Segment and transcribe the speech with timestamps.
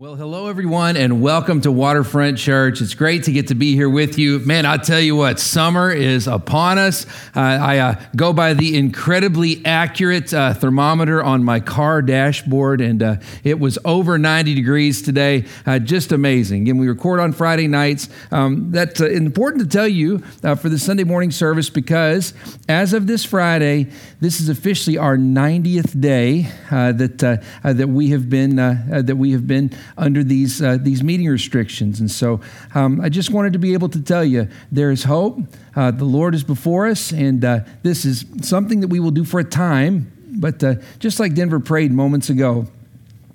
[0.00, 2.80] Well, hello, everyone, and welcome to Waterfront Church.
[2.80, 4.38] It's great to get to be here with you.
[4.38, 7.04] Man, I'll tell you what, summer is upon us.
[7.34, 13.02] Uh, I uh, go by the incredibly accurate uh, thermometer on my car dashboard, and
[13.02, 15.46] uh, it was over 90 degrees today.
[15.66, 16.68] Uh, just amazing.
[16.68, 18.08] And we record on Friday nights.
[18.30, 22.34] Um, that's uh, important to tell you for the Sunday morning service because
[22.68, 23.88] as of this Friday,
[24.20, 27.18] this is officially our 90th day that,
[27.64, 32.00] that we have been, that we have been under these, uh, these meeting restrictions.
[32.00, 32.40] And so
[32.74, 35.40] um, I just wanted to be able to tell you there is hope.
[35.74, 39.24] Uh, the Lord is before us, and uh, this is something that we will do
[39.24, 40.12] for a time.
[40.30, 42.66] But uh, just like Denver prayed moments ago,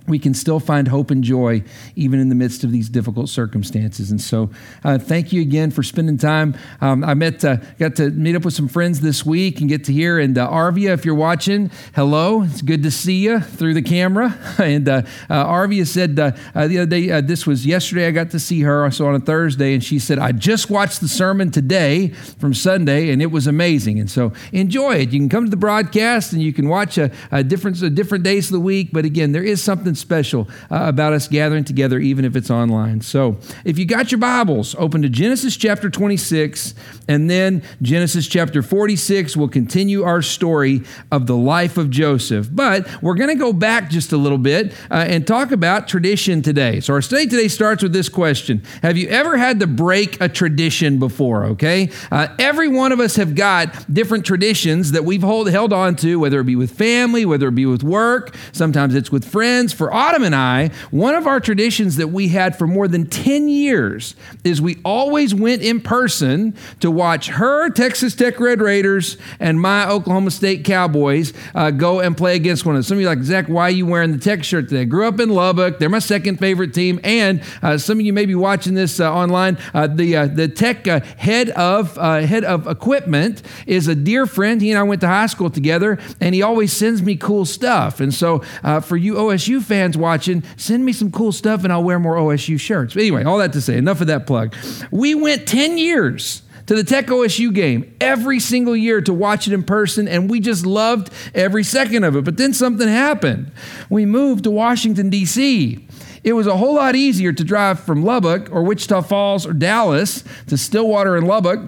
[0.08, 1.64] we can still find hope and joy
[1.96, 4.12] even in the midst of these difficult circumstances.
[4.12, 4.50] And so,
[4.84, 6.56] uh, thank you again for spending time.
[6.82, 9.86] Um, I met, uh, got to meet up with some friends this week and get
[9.86, 10.20] to hear.
[10.20, 12.44] And uh, Arvia, if you're watching, hello.
[12.44, 14.38] It's good to see you through the camera.
[14.58, 16.32] and uh, uh, Arvia said uh,
[16.68, 18.08] the other day, this was yesterday.
[18.08, 18.90] I got to see her.
[18.92, 23.12] So on a Thursday, and she said, "I just watched the sermon today from Sunday,
[23.12, 25.12] and it was amazing." And so, enjoy it.
[25.12, 27.10] You can come to the broadcast and you can watch a
[27.44, 28.90] different, a different days of the week.
[28.92, 32.50] But again, there is something something special uh, about us gathering together, even if it's
[32.50, 33.02] online.
[33.02, 36.74] So if you got your Bibles, open to Genesis chapter 26
[37.08, 42.50] and then Genesis chapter 46 We'll continue our story of the life of Joseph.
[42.52, 46.42] But we're going to go back just a little bit uh, and talk about tradition
[46.42, 46.80] today.
[46.80, 50.30] So our study today starts with this question Have you ever had to break a
[50.30, 51.46] tradition before?
[51.46, 51.90] Okay.
[52.12, 56.20] Uh, every one of us have got different traditions that we've hold, held on to,
[56.20, 59.74] whether it be with family, whether it be with work, sometimes it's with friends.
[59.84, 63.50] For Autumn and I, one of our traditions that we had for more than 10
[63.50, 64.16] years
[64.46, 69.86] is we always went in person to watch her Texas Tech Red Raiders and my
[69.90, 72.84] Oklahoma State Cowboys uh, go and play against one another.
[72.84, 74.84] Some of you like, Zack, why are you wearing the Tech shirt today?
[74.84, 75.80] I grew up in Lubbock.
[75.80, 77.02] They're my second favorite team.
[77.04, 79.58] And uh, some of you may be watching this uh, online.
[79.74, 84.62] Uh, the, uh, the Tech uh, head, of, head of equipment is a dear friend.
[84.62, 88.00] He and I went to high school together, and he always sends me cool stuff.
[88.00, 88.40] And so
[88.84, 92.60] for you OSU fans watching, send me some cool stuff, and I'll wear more OSU
[92.60, 92.94] shirts.
[92.94, 94.56] But anyway, all that to say, enough of that plug.
[94.92, 99.54] We went 10 years to the Tech OSU game every single year to watch it
[99.54, 102.24] in person, and we just loved every second of it.
[102.24, 103.52] But then something happened.
[103.90, 105.88] We moved to Washington, D.C.
[106.24, 110.24] It was a whole lot easier to drive from Lubbock or Wichita Falls or Dallas
[110.48, 111.60] to Stillwater and Lubbock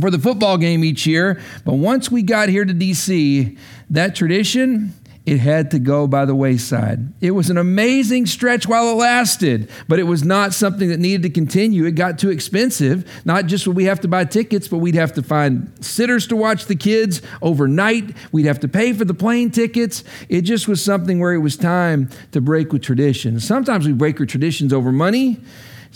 [0.00, 1.40] for the football game each year.
[1.64, 3.56] But once we got here to D.C.,
[3.90, 4.94] that tradition
[5.26, 7.12] it had to go by the wayside.
[7.20, 11.24] It was an amazing stretch while it lasted, but it was not something that needed
[11.24, 11.84] to continue.
[11.84, 13.04] It got too expensive.
[13.24, 16.36] Not just would we have to buy tickets, but we'd have to find sitters to
[16.36, 18.16] watch the kids overnight.
[18.30, 20.04] We'd have to pay for the plane tickets.
[20.28, 23.40] It just was something where it was time to break with tradition.
[23.40, 25.40] Sometimes we break with traditions over money.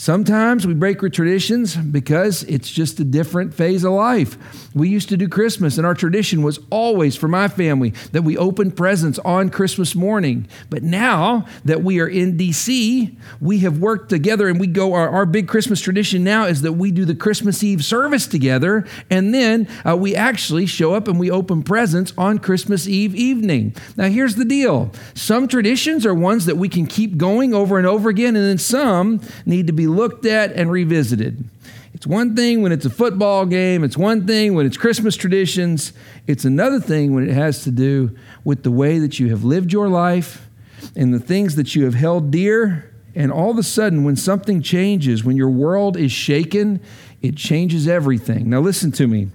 [0.00, 4.38] Sometimes we break with traditions because it's just a different phase of life.
[4.74, 8.38] We used to do Christmas, and our tradition was always for my family that we
[8.38, 10.48] open presents on Christmas morning.
[10.70, 15.10] But now that we are in DC, we have worked together and we go, our,
[15.10, 19.34] our big Christmas tradition now is that we do the Christmas Eve service together, and
[19.34, 23.74] then uh, we actually show up and we open presents on Christmas Eve evening.
[23.98, 27.86] Now, here's the deal some traditions are ones that we can keep going over and
[27.86, 31.44] over again, and then some need to be looked at and revisited.
[31.92, 35.92] It's one thing when it's a football game, it's one thing when it's Christmas traditions,
[36.26, 39.72] it's another thing when it has to do with the way that you have lived
[39.72, 40.48] your life
[40.96, 42.86] and the things that you have held dear.
[43.14, 46.80] And all of a sudden, when something changes, when your world is shaken,
[47.22, 48.48] it changes everything.
[48.48, 49.28] Now, listen to me.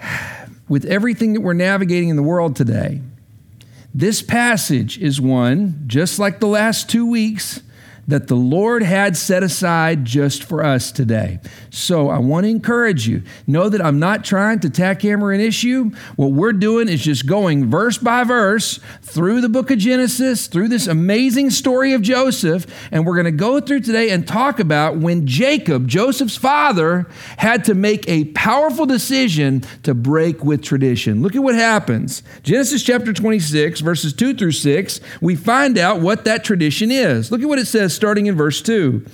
[0.68, 3.00] With everything that we're navigating in the world today,
[3.94, 7.62] this passage is one, just like the last two weeks,
[8.06, 11.40] that the Lord had set aside just for us today.
[11.70, 13.22] So I want to encourage you.
[13.46, 15.90] Know that I'm not trying to tackhammer an issue.
[16.16, 20.68] What we're doing is just going verse by verse through the book of Genesis, through
[20.68, 24.98] this amazing story of Joseph, and we're going to go through today and talk about
[24.98, 27.06] when Jacob, Joseph's father,
[27.38, 31.22] had to make a powerful decision to break with tradition.
[31.22, 32.22] Look at what happens.
[32.42, 37.30] Genesis chapter 26, verses 2 through 6, we find out what that tradition is.
[37.30, 39.04] Look at what it says starting in verse 2.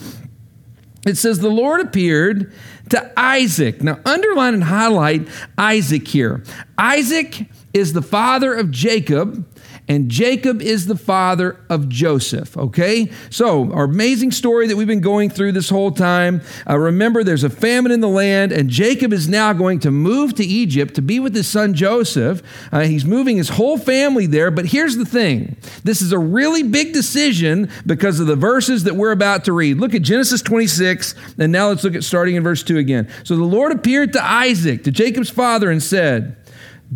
[1.07, 2.53] It says, The Lord appeared
[2.91, 3.83] to Isaac.
[3.83, 6.43] Now, underline and highlight Isaac here.
[6.77, 9.47] Isaac is the father of Jacob,
[9.91, 12.57] and Jacob is the father of Joseph.
[12.57, 13.11] Okay?
[13.29, 16.43] So, our amazing story that we've been going through this whole time.
[16.69, 20.37] Uh, remember, there's a famine in the land, and Jacob is now going to move
[20.37, 22.41] to Egypt to be with his son Joseph.
[22.71, 26.63] Uh, he's moving his whole family there, but here's the thing this is a really
[26.63, 29.79] big decision because of the verses that we're about to read.
[29.79, 33.09] Look at Genesis 26, and now let's look at starting in verse 2 again.
[33.25, 36.37] So the Lord appeared to Isaac, to Jacob's father, and said,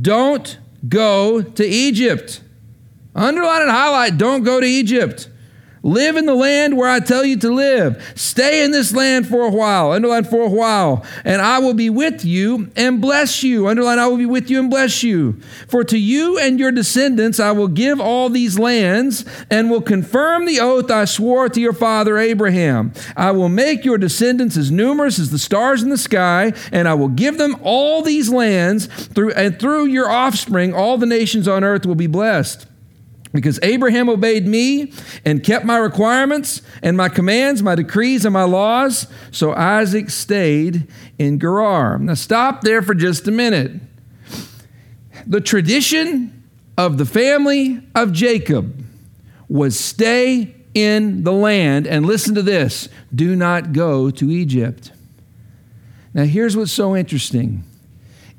[0.01, 0.59] Don't
[0.89, 2.41] go to Egypt.
[3.15, 5.29] Underline and highlight, don't go to Egypt.
[5.85, 8.15] Live in the land where I tell you to live.
[8.17, 9.93] Stay in this land for a while.
[9.93, 11.05] Underline for a while.
[11.27, 13.69] And I will be with you and bless you.
[13.69, 15.39] Underline, I will be with you and bless you.
[15.69, 20.47] For to you and your descendants I will give all these lands and will confirm
[20.47, 22.95] the oath I swore to your father Abraham.
[23.15, 26.95] I will make your descendants as numerous as the stars in the sky, and I
[26.95, 31.63] will give them all these lands through and through your offspring all the nations on
[31.63, 32.69] earth will be blessed.
[33.35, 34.93] Because Abraham obeyed me
[35.25, 40.87] and kept my requirements and my commands, my decrees, and my laws, so Isaac stayed
[41.19, 41.99] in Gerar.
[41.99, 43.73] Now, stop there for just a minute.
[45.27, 46.45] The tradition
[46.79, 48.85] of the family of Jacob
[49.49, 54.93] was stay in the land, and listen to this do not go to Egypt.
[56.13, 57.65] Now, here's what's so interesting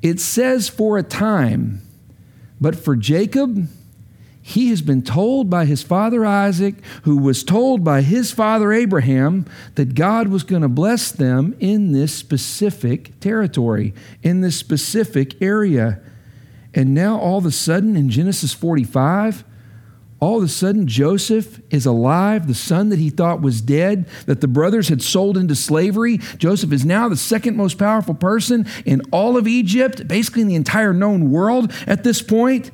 [0.00, 1.82] it says for a time,
[2.58, 3.68] but for Jacob,
[4.48, 9.44] he has been told by his father Isaac, who was told by his father Abraham,
[9.74, 16.00] that God was going to bless them in this specific territory, in this specific area.
[16.72, 19.42] And now, all of a sudden, in Genesis 45,
[20.20, 24.42] all of a sudden, Joseph is alive, the son that he thought was dead, that
[24.42, 26.18] the brothers had sold into slavery.
[26.38, 30.54] Joseph is now the second most powerful person in all of Egypt, basically in the
[30.54, 32.70] entire known world at this point.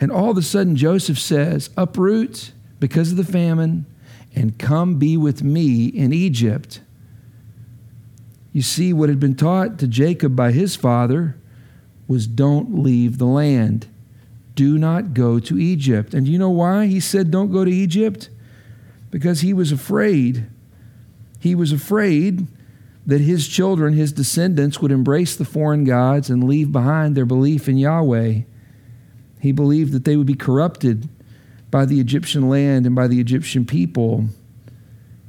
[0.00, 3.84] And all of a sudden, Joseph says, Uproot because of the famine
[4.34, 6.80] and come be with me in Egypt.
[8.52, 11.36] You see, what had been taught to Jacob by his father
[12.08, 13.86] was don't leave the land.
[14.54, 16.14] Do not go to Egypt.
[16.14, 18.30] And you know why he said don't go to Egypt?
[19.10, 20.46] Because he was afraid.
[21.38, 22.46] He was afraid
[23.06, 27.68] that his children, his descendants, would embrace the foreign gods and leave behind their belief
[27.68, 28.42] in Yahweh.
[29.40, 31.08] He believed that they would be corrupted
[31.70, 34.26] by the Egyptian land and by the Egyptian people.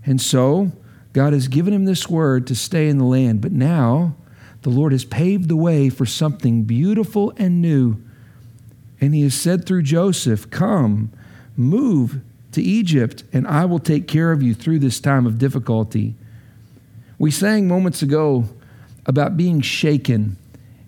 [0.06, 0.72] And so,
[1.14, 3.42] God has given him this word to stay in the land.
[3.42, 4.16] But now,
[4.62, 7.98] the Lord has paved the way for something beautiful and new.
[9.00, 11.12] And he has said through Joseph, Come,
[11.56, 12.22] move
[12.52, 16.16] to Egypt, and I will take care of you through this time of difficulty.
[17.18, 18.46] We sang moments ago
[19.06, 20.38] about being shaken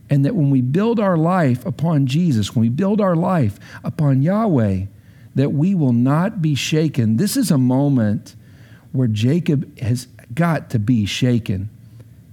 [0.09, 4.21] and that when we build our life upon Jesus, when we build our life upon
[4.21, 4.85] Yahweh,
[5.35, 7.17] that we will not be shaken.
[7.17, 8.35] This is a moment
[8.91, 11.69] where Jacob has got to be shaken.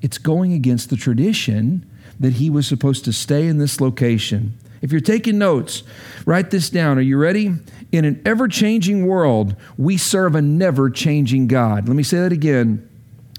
[0.02, 1.88] It's going against the tradition
[2.18, 4.58] that he was supposed to stay in this location.
[4.82, 5.82] If you're taking notes,
[6.24, 6.98] write this down.
[6.98, 7.54] Are you ready?
[7.92, 11.88] In an ever changing world, we serve a never changing God.
[11.88, 12.89] Let me say that again.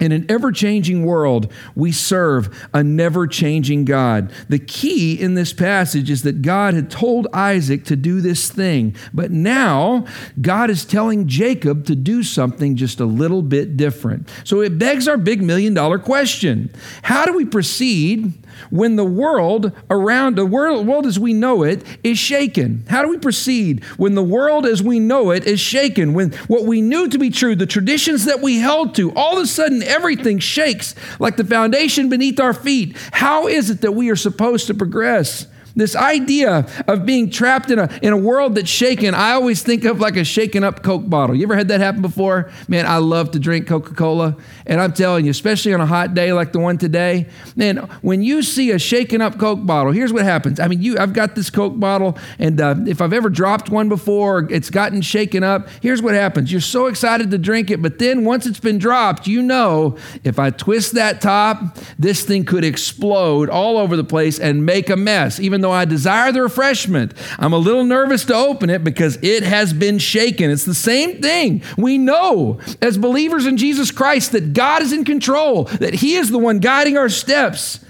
[0.01, 4.31] In an ever changing world, we serve a never changing God.
[4.49, 8.95] The key in this passage is that God had told Isaac to do this thing,
[9.13, 10.07] but now
[10.41, 14.27] God is telling Jacob to do something just a little bit different.
[14.43, 16.71] So it begs our big million dollar question
[17.03, 18.33] How do we proceed
[18.69, 22.85] when the world around the world, world as we know it is shaken?
[22.89, 26.13] How do we proceed when the world as we know it is shaken?
[26.13, 29.43] When what we knew to be true, the traditions that we held to, all of
[29.43, 32.97] a sudden everything shakes like the foundation beneath our feet.
[33.11, 35.47] How is it that we are supposed to progress?
[35.75, 39.85] This idea of being trapped in a, in a world that's shaken, I always think
[39.85, 41.35] of like a shaken up Coke bottle.
[41.35, 42.51] You ever had that happen before?
[42.67, 44.35] Man, I love to drink Coca Cola.
[44.65, 48.21] And I'm telling you, especially on a hot day like the one today, man, when
[48.21, 50.59] you see a shaken up Coke bottle, here's what happens.
[50.59, 53.89] I mean, you, I've got this Coke bottle, and uh, if I've ever dropped one
[53.89, 56.51] before, it's gotten shaken up, here's what happens.
[56.51, 60.39] You're so excited to drink it, but then once it's been dropped, you know if
[60.39, 64.95] I twist that top, this thing could explode all over the place and make a
[64.95, 69.17] mess, even though I desire the refreshment, I'm a little nervous to open it because
[69.21, 70.49] it has been shaken.
[70.49, 71.63] It's the same thing.
[71.77, 76.31] We know as believers in Jesus Christ that God is in control, that He is
[76.31, 77.83] the one guiding our steps.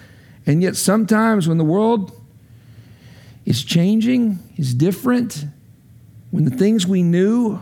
[0.45, 2.11] And yet, sometimes when the world
[3.45, 5.45] is changing, is different,
[6.31, 7.59] when the things we knew,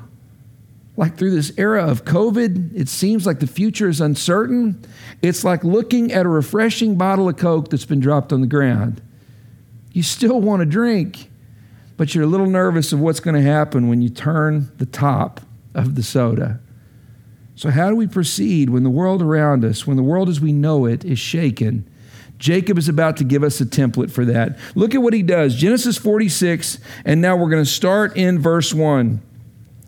[0.96, 4.84] like through this era of COVID, it seems like the future is uncertain.
[5.22, 9.02] It's like looking at a refreshing bottle of Coke that's been dropped on the ground.
[9.92, 11.30] You still want to drink,
[11.98, 15.42] but you're a little nervous of what's going to happen when you turn the top
[15.74, 16.60] of the soda.
[17.56, 20.54] So, how do we proceed when the world around us, when the world as we
[20.54, 21.90] know it, is shaken?
[22.38, 24.58] Jacob is about to give us a template for that.
[24.76, 28.74] Look at what he does Genesis 46, and now we're going to start in verse
[28.74, 29.22] 1.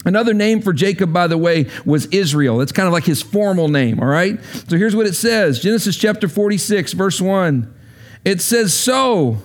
[0.04, 2.60] Another name for Jacob, by the way, was Israel.
[2.60, 4.44] It's kind of like his formal name, all right?
[4.68, 7.74] So here's what it says Genesis chapter 46, verse 1.
[8.26, 9.38] It says, So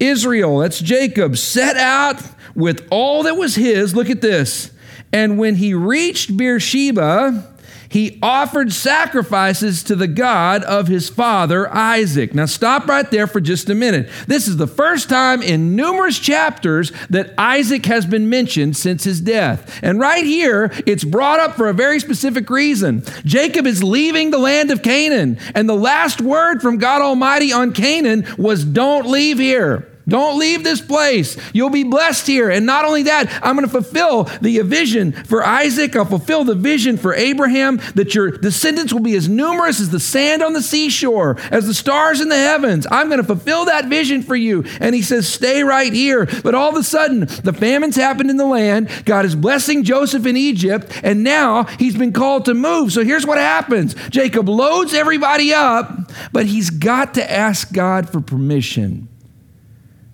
[0.00, 2.22] Israel, that's Jacob, set out
[2.54, 3.94] with all that was his.
[3.94, 4.70] Look at this.
[5.12, 7.56] And when he reached Beersheba,
[7.90, 12.34] he offered sacrifices to the God of his father Isaac.
[12.34, 14.08] Now, stop right there for just a minute.
[14.26, 19.20] This is the first time in numerous chapters that Isaac has been mentioned since his
[19.20, 19.80] death.
[19.82, 23.04] And right here, it's brought up for a very specific reason.
[23.24, 27.72] Jacob is leaving the land of Canaan, and the last word from God Almighty on
[27.72, 29.88] Canaan was, Don't leave here.
[30.08, 31.36] Don't leave this place.
[31.52, 32.48] You'll be blessed here.
[32.48, 35.94] And not only that, I'm going to fulfill the uh, vision for Isaac.
[35.94, 40.00] I'll fulfill the vision for Abraham that your descendants will be as numerous as the
[40.00, 42.86] sand on the seashore, as the stars in the heavens.
[42.90, 44.64] I'm going to fulfill that vision for you.
[44.80, 46.26] And he says, Stay right here.
[46.42, 48.88] But all of a sudden, the famines happened in the land.
[49.04, 50.90] God is blessing Joseph in Egypt.
[51.02, 52.92] And now he's been called to move.
[52.92, 58.22] So here's what happens Jacob loads everybody up, but he's got to ask God for
[58.22, 59.08] permission.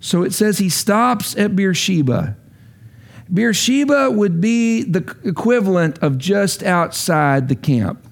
[0.05, 2.37] So it says he stops at Beersheba.
[3.33, 8.05] Beersheba would be the equivalent of just outside the camp.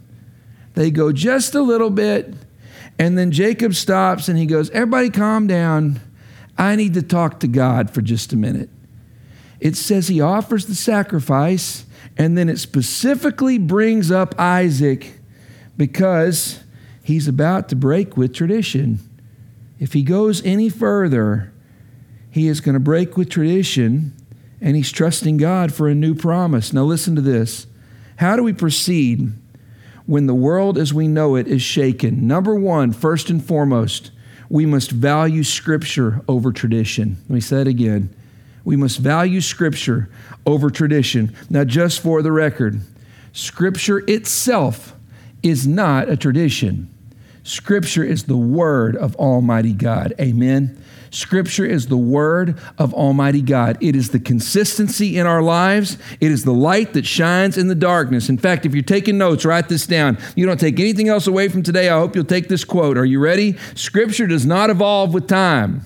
[0.73, 2.33] They go just a little bit,
[2.97, 5.99] and then Jacob stops and he goes, Everybody calm down.
[6.57, 8.71] I need to talk to God for just a minute.
[9.59, 11.85] It says he offers the sacrifice,
[12.17, 15.19] and then it specifically brings up Isaac
[15.77, 16.63] because
[17.03, 18.97] he's about to break with tradition.
[19.77, 21.52] If he goes any further,
[22.33, 24.11] he is going to break with tradition
[24.59, 26.73] and he's trusting God for a new promise.
[26.73, 27.67] Now, listen to this.
[28.15, 29.31] How do we proceed
[30.07, 32.25] when the world as we know it is shaken?
[32.25, 34.09] Number one, first and foremost,
[34.49, 37.17] we must value Scripture over tradition.
[37.23, 38.09] Let me say it again.
[38.63, 40.09] We must value Scripture
[40.43, 41.35] over tradition.
[41.51, 42.81] Now, just for the record,
[43.31, 44.95] Scripture itself
[45.43, 46.92] is not a tradition.
[47.43, 50.13] Scripture is the Word of Almighty God.
[50.19, 50.81] Amen.
[51.09, 53.77] Scripture is the Word of Almighty God.
[53.81, 57.75] It is the consistency in our lives, it is the light that shines in the
[57.75, 58.29] darkness.
[58.29, 60.17] In fact, if you're taking notes, write this down.
[60.35, 61.89] You don't take anything else away from today.
[61.89, 62.97] I hope you'll take this quote.
[62.97, 63.57] Are you ready?
[63.75, 65.81] Scripture does not evolve with time.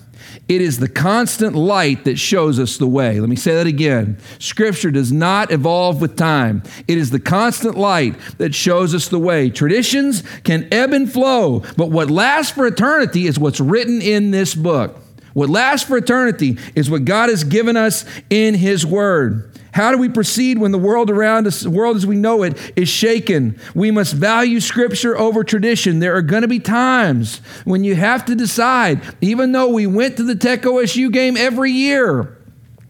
[0.48, 3.20] It is the constant light that shows us the way.
[3.20, 4.18] Let me say that again.
[4.38, 6.62] Scripture does not evolve with time.
[6.86, 9.50] It is the constant light that shows us the way.
[9.50, 14.54] Traditions can ebb and flow, but what lasts for eternity is what's written in this
[14.54, 14.98] book.
[15.34, 19.50] What lasts for eternity is what God has given us in His Word.
[19.72, 22.72] How do we proceed when the world around us, the world as we know it,
[22.76, 23.58] is shaken?
[23.74, 25.98] We must value Scripture over tradition.
[25.98, 30.16] There are going to be times when you have to decide, even though we went
[30.16, 32.38] to the Tech OSU game every year,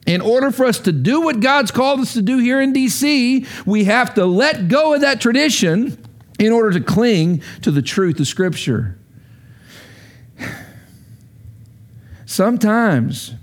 [0.07, 3.47] in order for us to do what God's called us to do here in DC,
[3.67, 6.03] we have to let go of that tradition
[6.39, 8.99] in order to cling to the truth of Scripture.
[12.25, 13.35] Sometimes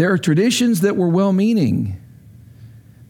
[0.00, 2.00] there are traditions that were well meaning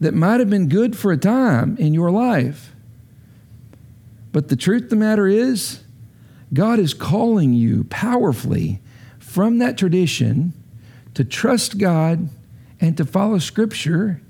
[0.01, 2.75] that might have been good for a time in your life.
[4.33, 5.85] But the truth of the matter is,
[6.53, 8.81] God is calling you powerfully
[9.19, 10.51] from that tradition
[11.13, 12.27] to trust God
[12.81, 14.21] and to follow Scripture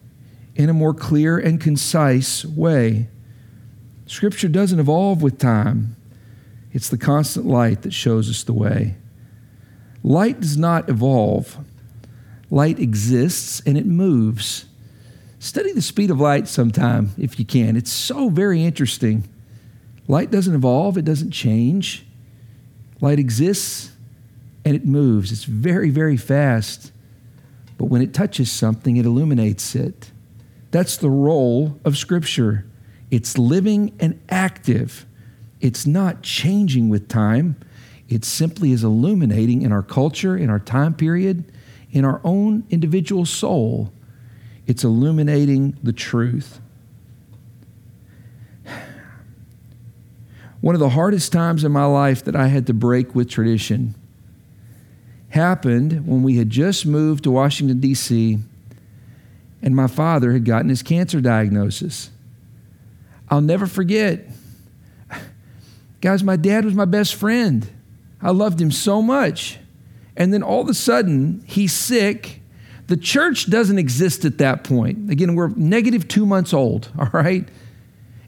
[0.53, 3.07] in a more clear and concise way.
[4.05, 5.95] Scripture doesn't evolve with time,
[6.73, 8.97] it's the constant light that shows us the way.
[10.03, 11.57] Light does not evolve,
[12.51, 14.65] light exists and it moves.
[15.39, 17.75] Study the speed of light sometime if you can.
[17.75, 19.27] It's so very interesting.
[20.08, 22.05] Light doesn't evolve, it doesn't change.
[23.00, 23.91] Light exists
[24.63, 25.31] and it moves.
[25.31, 26.91] It's very, very fast.
[27.77, 30.12] But when it touches something, it illuminates it.
[30.70, 32.65] That's the role of Scripture.
[33.10, 35.05] It's living and active,
[35.60, 37.55] it's not changing with time.
[38.10, 41.50] It simply is illuminating in our culture, in our time period,
[41.91, 43.91] in our own individual soul.
[44.67, 46.62] It's illuminating the truth.
[50.62, 53.95] One of the hardest times in my life that I had to break with tradition
[55.29, 58.38] happened when we had just moved to Washington, D.C.,
[59.63, 62.10] and my father had gotten his cancer diagnosis.
[63.29, 64.27] I'll never forget.
[66.01, 67.67] Guys, my dad was my best friend.
[68.21, 69.60] I loved him so much.
[70.17, 72.41] And then all of a sudden, he's sick.
[72.87, 75.09] The church doesn't exist at that point.
[75.09, 77.47] Again, we're negative two months old, all right?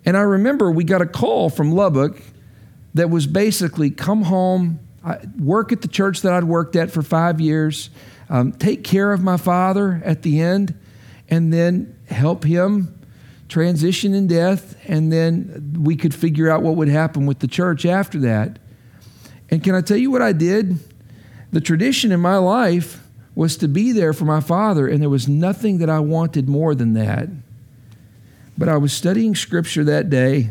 [0.05, 2.21] And I remember we got a call from Lubbock
[2.93, 4.79] that was basically come home,
[5.39, 7.89] work at the church that I'd worked at for five years,
[8.29, 10.75] um, take care of my father at the end,
[11.29, 12.99] and then help him
[13.49, 17.85] transition in death, and then we could figure out what would happen with the church
[17.85, 18.57] after that.
[19.49, 20.79] And can I tell you what I did?
[21.53, 25.27] The tradition in my life was to be there for my father, and there was
[25.27, 27.29] nothing that I wanted more than that.
[28.57, 30.49] But I was studying scripture that day,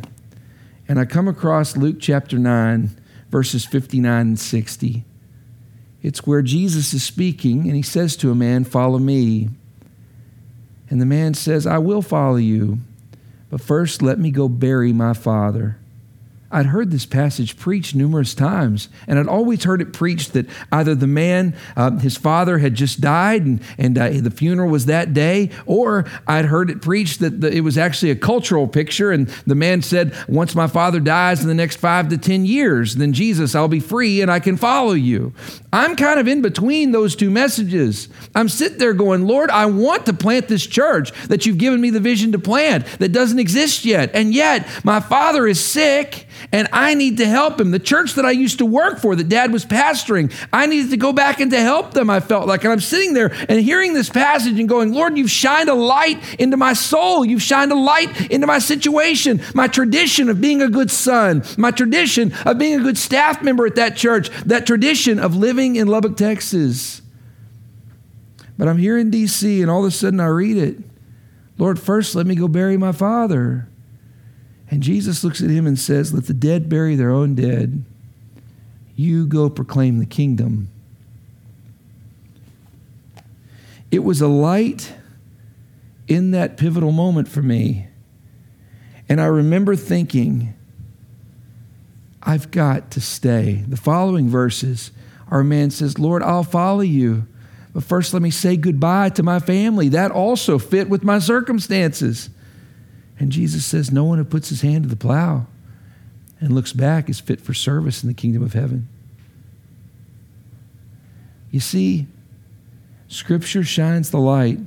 [0.86, 2.90] and I come across Luke chapter 9,
[3.30, 5.04] verses 59 and 60.
[6.02, 9.48] It's where Jesus is speaking, and he says to a man, Follow me.
[10.88, 12.78] And the man says, I will follow you,
[13.50, 15.78] but first let me go bury my father.
[16.52, 20.94] I'd heard this passage preached numerous times, and I'd always heard it preached that either
[20.94, 25.14] the man, uh, his father had just died and, and uh, the funeral was that
[25.14, 29.28] day, or I'd heard it preached that the, it was actually a cultural picture, and
[29.46, 33.14] the man said, Once my father dies in the next five to 10 years, then
[33.14, 35.32] Jesus, I'll be free and I can follow you.
[35.72, 38.08] I'm kind of in between those two messages.
[38.34, 41.88] I'm sitting there going, Lord, I want to plant this church that you've given me
[41.88, 44.10] the vision to plant that doesn't exist yet.
[44.12, 47.70] And yet, my father is sick and I need to help him.
[47.70, 50.96] The church that I used to work for, that dad was pastoring, I needed to
[50.96, 52.64] go back and to help them, I felt like.
[52.64, 56.40] And I'm sitting there and hearing this passage and going, Lord, you've shined a light
[56.40, 57.24] into my soul.
[57.24, 61.70] You've shined a light into my situation, my tradition of being a good son, my
[61.70, 65.86] tradition of being a good staff member at that church, that tradition of living in
[65.86, 67.02] Lubbock, Texas.
[68.58, 69.60] But I'm here in D.C.
[69.60, 70.78] and all of a sudden I read it.
[71.58, 73.68] Lord, first let me go bury my father.
[74.72, 77.84] And Jesus looks at him and says, Let the dead bury their own dead.
[78.96, 80.70] You go proclaim the kingdom.
[83.90, 84.94] It was a light
[86.08, 87.88] in that pivotal moment for me.
[89.10, 90.54] And I remember thinking,
[92.22, 93.64] I've got to stay.
[93.68, 94.90] The following verses,
[95.30, 97.26] our man says, Lord, I'll follow you.
[97.74, 99.90] But first, let me say goodbye to my family.
[99.90, 102.30] That also fit with my circumstances.
[103.18, 105.46] And Jesus says, No one who puts his hand to the plow
[106.40, 108.88] and looks back is fit for service in the kingdom of heaven.
[111.50, 112.06] You see,
[113.08, 114.58] Scripture shines the light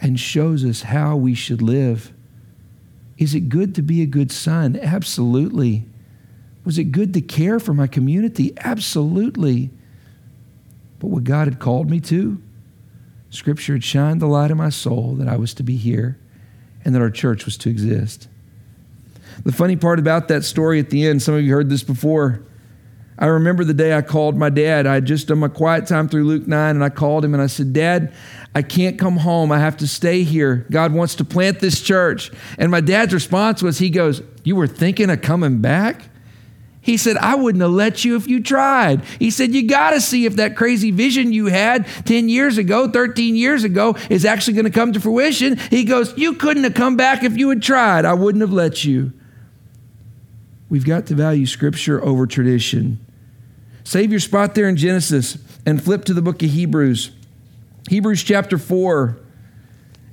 [0.00, 2.12] and shows us how we should live.
[3.18, 4.78] Is it good to be a good son?
[4.80, 5.84] Absolutely.
[6.64, 8.54] Was it good to care for my community?
[8.58, 9.70] Absolutely.
[11.00, 12.40] But what God had called me to,
[13.30, 16.19] Scripture had shined the light in my soul that I was to be here
[16.84, 18.28] and that our church was to exist.
[19.44, 22.42] The funny part about that story at the end, some of you heard this before.
[23.18, 24.86] I remember the day I called my dad.
[24.86, 27.42] I had just done my quiet time through Luke 9, and I called him and
[27.42, 28.12] I said, Dad,
[28.54, 29.52] I can't come home.
[29.52, 30.66] I have to stay here.
[30.70, 32.30] God wants to plant this church.
[32.58, 36.08] And my dad's response was, He goes, You were thinking of coming back?
[36.82, 39.04] He said, I wouldn't have let you if you tried.
[39.18, 42.90] He said, You got to see if that crazy vision you had 10 years ago,
[42.90, 45.56] 13 years ago, is actually going to come to fruition.
[45.56, 48.04] He goes, You couldn't have come back if you had tried.
[48.04, 49.12] I wouldn't have let you.
[50.70, 53.04] We've got to value Scripture over tradition.
[53.84, 57.10] Save your spot there in Genesis and flip to the book of Hebrews.
[57.88, 59.18] Hebrews chapter 4.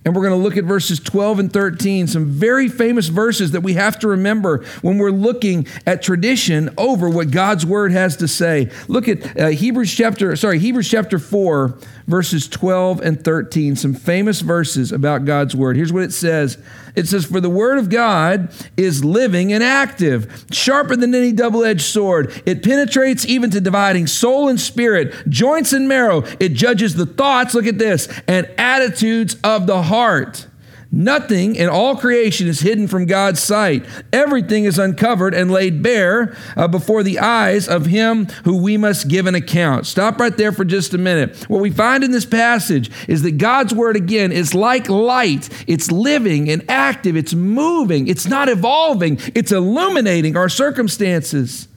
[0.08, 3.60] And we're going to look at verses 12 and 13, some very famous verses that
[3.60, 8.28] we have to remember when we're looking at tradition over what God's word has to
[8.30, 8.72] say.
[8.88, 14.42] Look at uh, Hebrews chapter, sorry, Hebrews chapter 4, verses 12 and 13, some famous
[14.42, 15.76] verses about God's word.
[15.76, 16.58] Here's what it says
[16.96, 21.64] it says, For the word of God is living and active, sharper than any double
[21.64, 22.42] edged sword.
[22.46, 26.24] It penetrates even to dividing soul and spirit, joints and marrow.
[26.40, 30.48] It judges the thoughts, look at this, and attitudes of the heart.
[30.92, 33.86] Nothing in all creation is hidden from God's sight.
[34.14, 39.10] Everything is uncovered and laid bare uh, before the eyes of Him who we must
[39.10, 39.86] give an account.
[39.86, 41.36] Stop right there for just a minute.
[41.50, 45.50] What we find in this passage is that God's Word, again, is like light.
[45.68, 51.68] It's living and active, it's moving, it's not evolving, it's illuminating our circumstances.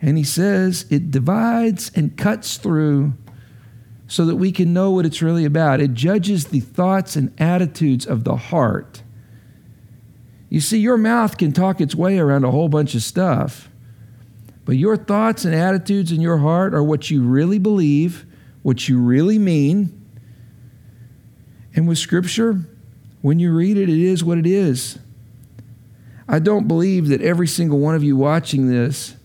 [0.00, 3.14] And He says it divides and cuts through
[4.14, 5.80] so that we can know what it's really about.
[5.80, 9.02] It judges the thoughts and attitudes of the heart.
[10.48, 13.68] You see, your mouth can talk its way around a whole bunch of stuff,
[14.64, 18.24] but your thoughts and attitudes in your heart are what you really believe,
[18.62, 20.00] what you really mean.
[21.74, 22.60] And with Scripture,
[23.20, 24.96] when you read it, it is what it is.
[26.28, 29.16] I don't believe that every single one of you watching this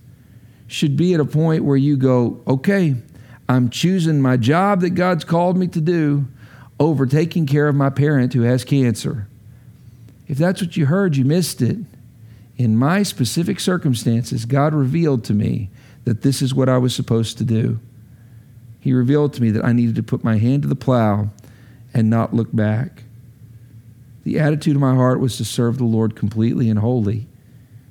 [0.66, 2.96] should be at a point where you go, okay,
[3.50, 6.28] I'm choosing my job that God's called me to do
[6.80, 9.28] over taking care of my parent who has cancer.
[10.28, 11.80] If that's what you heard, you missed it.
[12.58, 15.72] In my specific circumstances, God revealed to me
[16.06, 17.80] that this is what I was supposed to do.
[18.80, 21.30] He revealed to me that I needed to put my hand to the plow
[21.92, 23.04] and not look back.
[24.24, 27.28] The attitude of my heart was to serve the Lord completely and wholly.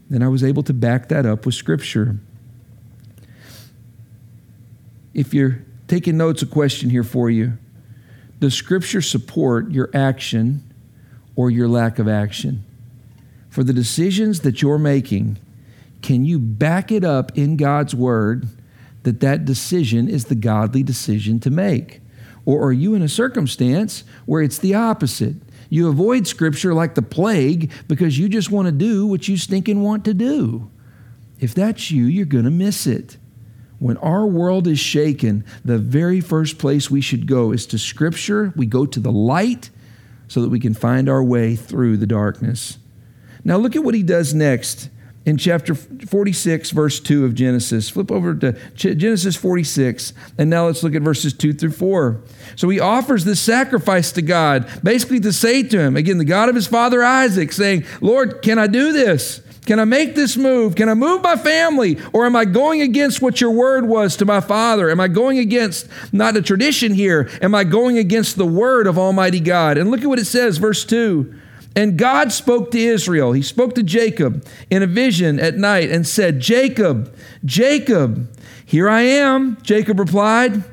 [0.08, 2.18] Then I was able to back that up with Scripture.
[5.18, 7.58] If you're taking notes, a question here for you
[8.38, 10.62] Does Scripture support your action
[11.34, 12.64] or your lack of action?
[13.50, 15.40] For the decisions that you're making,
[16.02, 18.46] can you back it up in God's Word
[19.02, 22.00] that that decision is the godly decision to make?
[22.44, 25.34] Or are you in a circumstance where it's the opposite?
[25.68, 29.82] You avoid Scripture like the plague because you just want to do what you stinking
[29.82, 30.70] want to do.
[31.40, 33.16] If that's you, you're going to miss it.
[33.78, 38.52] When our world is shaken, the very first place we should go is to Scripture.
[38.56, 39.70] We go to the light
[40.26, 42.78] so that we can find our way through the darkness.
[43.44, 44.90] Now, look at what he does next
[45.24, 47.88] in chapter 46, verse 2 of Genesis.
[47.88, 52.20] Flip over to Genesis 46, and now let's look at verses 2 through 4.
[52.56, 56.48] So he offers this sacrifice to God, basically to say to him, again, the God
[56.48, 59.42] of his father Isaac, saying, Lord, can I do this?
[59.68, 60.76] Can I make this move?
[60.76, 61.98] Can I move my family?
[62.14, 64.88] Or am I going against what your word was to my father?
[64.88, 67.28] Am I going against not a tradition here?
[67.42, 69.76] Am I going against the word of Almighty God?
[69.76, 71.34] And look at what it says, verse 2.
[71.76, 73.32] And God spoke to Israel.
[73.32, 79.02] He spoke to Jacob in a vision at night and said, Jacob, Jacob, here I
[79.02, 79.58] am.
[79.60, 80.64] Jacob replied,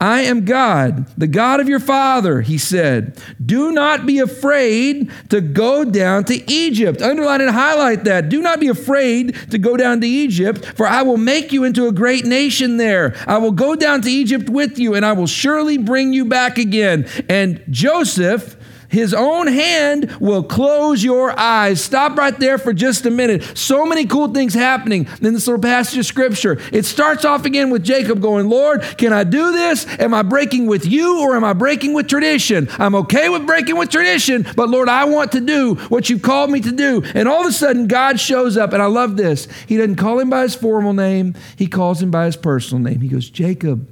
[0.00, 3.18] I am God, the God of your father, he said.
[3.44, 7.00] Do not be afraid to go down to Egypt.
[7.00, 8.28] Underline and highlight that.
[8.28, 11.86] Do not be afraid to go down to Egypt, for I will make you into
[11.86, 13.14] a great nation there.
[13.26, 16.58] I will go down to Egypt with you, and I will surely bring you back
[16.58, 17.08] again.
[17.30, 18.56] And Joseph,
[18.88, 21.82] his own hand will close your eyes.
[21.82, 23.56] Stop right there for just a minute.
[23.56, 26.58] So many cool things happening in this little passage of scripture.
[26.72, 29.86] It starts off again with Jacob going, Lord, can I do this?
[29.98, 32.68] Am I breaking with you or am I breaking with tradition?
[32.78, 36.50] I'm okay with breaking with tradition, but Lord, I want to do what you've called
[36.50, 37.02] me to do.
[37.14, 39.48] And all of a sudden, God shows up, and I love this.
[39.66, 43.00] He doesn't call him by his formal name, he calls him by his personal name.
[43.00, 43.88] He goes, Jacob,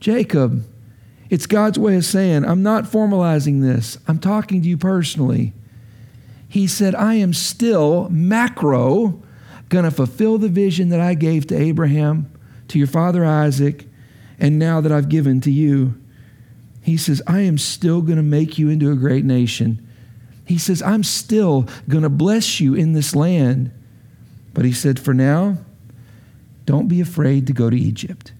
[0.00, 0.64] Jacob.
[1.28, 5.52] It's God's way of saying, I'm not formalizing this, I'm talking to you personally.
[6.48, 9.22] He said, I am still macro
[9.68, 12.30] going to fulfill the vision that I gave to Abraham,
[12.68, 13.86] to your father Isaac,
[14.38, 16.00] and now that I've given to you.
[16.82, 19.86] He says, I am still going to make you into a great nation.
[20.44, 23.72] He says, I'm still going to bless you in this land.
[24.54, 25.58] But he said, for now,
[26.64, 28.32] don't be afraid to go to Egypt.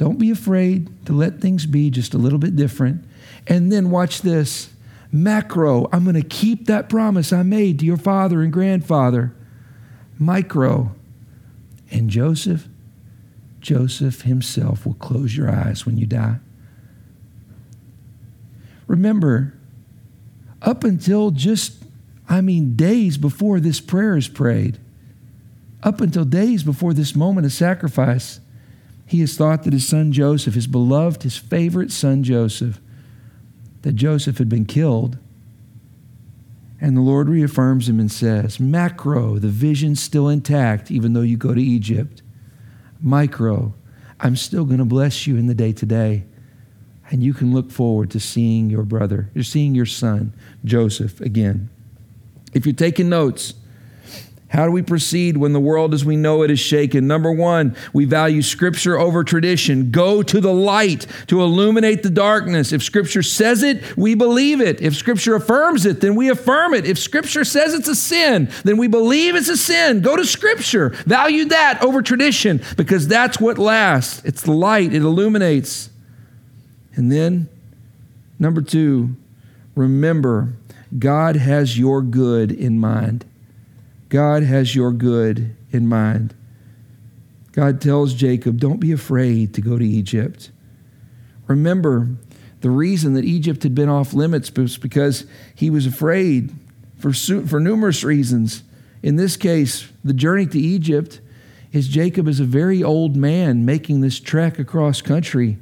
[0.00, 3.04] Don't be afraid to let things be just a little bit different.
[3.46, 4.70] And then watch this
[5.12, 9.34] macro, I'm going to keep that promise I made to your father and grandfather.
[10.18, 10.94] Micro,
[11.90, 12.66] and Joseph,
[13.60, 16.36] Joseph himself will close your eyes when you die.
[18.86, 19.52] Remember,
[20.62, 21.84] up until just,
[22.26, 24.78] I mean, days before this prayer is prayed,
[25.82, 28.40] up until days before this moment of sacrifice,
[29.10, 32.80] he has thought that his son Joseph, his beloved, his favorite son Joseph,
[33.82, 35.18] that Joseph had been killed.
[36.80, 41.36] And the Lord reaffirms him and says, Macro, the vision's still intact, even though you
[41.36, 42.22] go to Egypt.
[43.00, 43.74] Micro,
[44.20, 46.22] I'm still going to bless you in the day today.
[47.10, 51.68] And you can look forward to seeing your brother, you're seeing your son, Joseph, again.
[52.52, 53.54] If you're taking notes,
[54.50, 57.06] how do we proceed when the world as we know it is shaken?
[57.06, 59.92] Number one, we value Scripture over tradition.
[59.92, 62.72] Go to the light to illuminate the darkness.
[62.72, 64.82] If Scripture says it, we believe it.
[64.82, 66.84] If Scripture affirms it, then we affirm it.
[66.84, 70.00] If Scripture says it's a sin, then we believe it's a sin.
[70.00, 70.88] Go to Scripture.
[71.06, 74.20] Value that over tradition because that's what lasts.
[74.24, 75.90] It's the light, it illuminates.
[76.96, 77.48] And then,
[78.40, 79.14] number two,
[79.76, 80.54] remember
[80.98, 83.26] God has your good in mind.
[84.10, 86.34] God has your good in mind.
[87.52, 90.50] God tells Jacob, Don't be afraid to go to Egypt.
[91.46, 92.08] Remember,
[92.60, 96.52] the reason that Egypt had been off limits was because he was afraid
[96.98, 98.62] for, for numerous reasons.
[99.02, 101.20] In this case, the journey to Egypt
[101.72, 105.56] is Jacob is a very old man making this trek across country.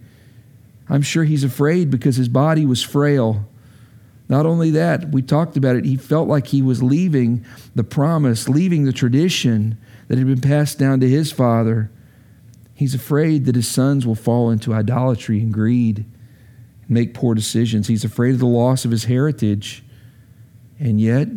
[0.88, 3.46] I'm sure he's afraid because his body was frail.
[4.29, 8.49] Not only that, we talked about it, he felt like he was leaving the promise,
[8.49, 11.91] leaving the tradition that had been passed down to his father.
[12.75, 16.05] He's afraid that his sons will fall into idolatry and greed
[16.83, 17.88] and make poor decisions.
[17.88, 19.83] He's afraid of the loss of his heritage.
[20.79, 21.29] And yet,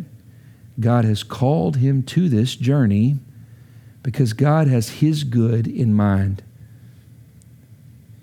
[0.78, 3.16] God has called him to this journey
[4.02, 6.42] because God has his good in mind.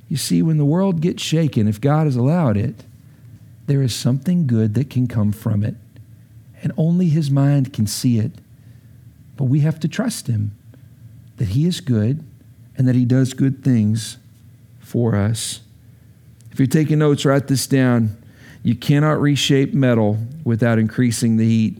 [0.08, 2.84] You see, when the world gets shaken, if God has allowed it,
[3.70, 5.76] there is something good that can come from it.
[6.62, 8.34] And only his mind can see it.
[9.38, 10.52] But we have to trust him
[11.38, 12.26] that he is good
[12.80, 14.18] and that He does good things
[14.80, 15.60] for us.
[16.50, 18.16] If you're taking notes, write this down.
[18.64, 21.78] You cannot reshape metal without increasing the heat.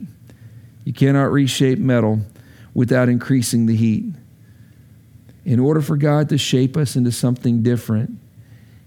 [0.84, 2.20] You cannot reshape metal
[2.74, 4.12] without increasing the heat.
[5.46, 8.18] In order for God to shape us into something different,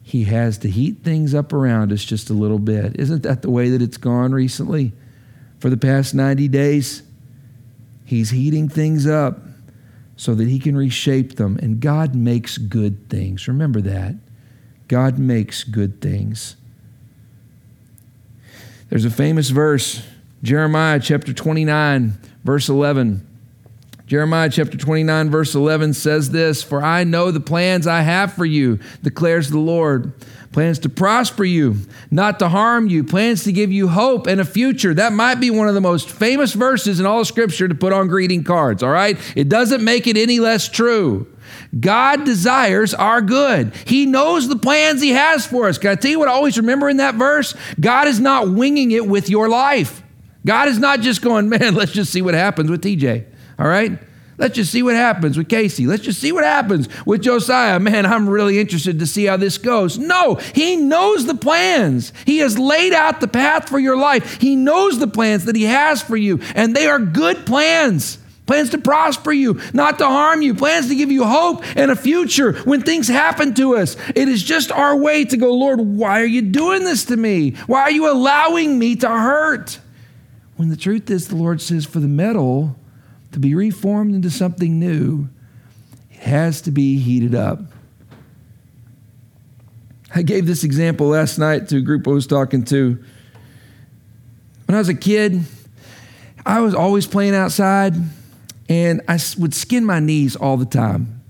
[0.03, 2.99] He has to heat things up around us just a little bit.
[2.99, 4.91] Isn't that the way that it's gone recently?
[5.59, 7.03] For the past 90 days,
[8.05, 9.39] He's heating things up
[10.15, 11.57] so that he can reshape them.
[11.61, 13.47] And God makes good things.
[13.47, 14.15] Remember that.
[14.87, 16.55] God makes good things.
[18.89, 20.05] There's a famous verse,
[20.43, 22.13] Jeremiah chapter 29,
[22.43, 23.27] verse 11.
[24.13, 28.45] Jeremiah chapter 29, verse 11 says this For I know the plans I have for
[28.45, 30.13] you, declares the Lord
[30.51, 31.77] plans to prosper you,
[32.11, 34.93] not to harm you, plans to give you hope and a future.
[34.93, 37.91] That might be one of the most famous verses in all of Scripture to put
[37.91, 39.17] on greeting cards, all right?
[39.35, 41.25] It doesn't make it any less true.
[41.79, 43.73] God desires our good.
[43.87, 45.79] He knows the plans He has for us.
[45.79, 47.55] Can I tell you what I always remember in that verse?
[47.79, 50.03] God is not winging it with your life.
[50.45, 53.25] God is not just going, man, let's just see what happens with TJ,
[53.57, 53.99] all right?
[54.37, 55.85] Let's just see what happens with Casey.
[55.85, 57.79] Let's just see what happens with Josiah.
[57.79, 59.99] Man, I'm really interested to see how this goes.
[59.99, 62.13] No, he knows the plans.
[62.25, 64.41] He has laid out the path for your life.
[64.41, 68.17] He knows the plans that he has for you, and they are good plans.
[68.45, 71.95] Plans to prosper you, not to harm you, plans to give you hope and a
[71.95, 73.95] future when things happen to us.
[74.15, 77.51] It is just our way to go, Lord, why are you doing this to me?
[77.67, 79.79] Why are you allowing me to hurt?
[80.57, 82.75] When the truth is, the Lord says, for the metal,
[83.33, 85.27] to be reformed into something new,
[86.11, 87.59] it has to be heated up.
[90.15, 93.03] I gave this example last night to a group I was talking to.
[94.65, 95.43] When I was a kid,
[96.45, 97.95] I was always playing outside
[98.69, 101.21] and I would skin my knees all the time.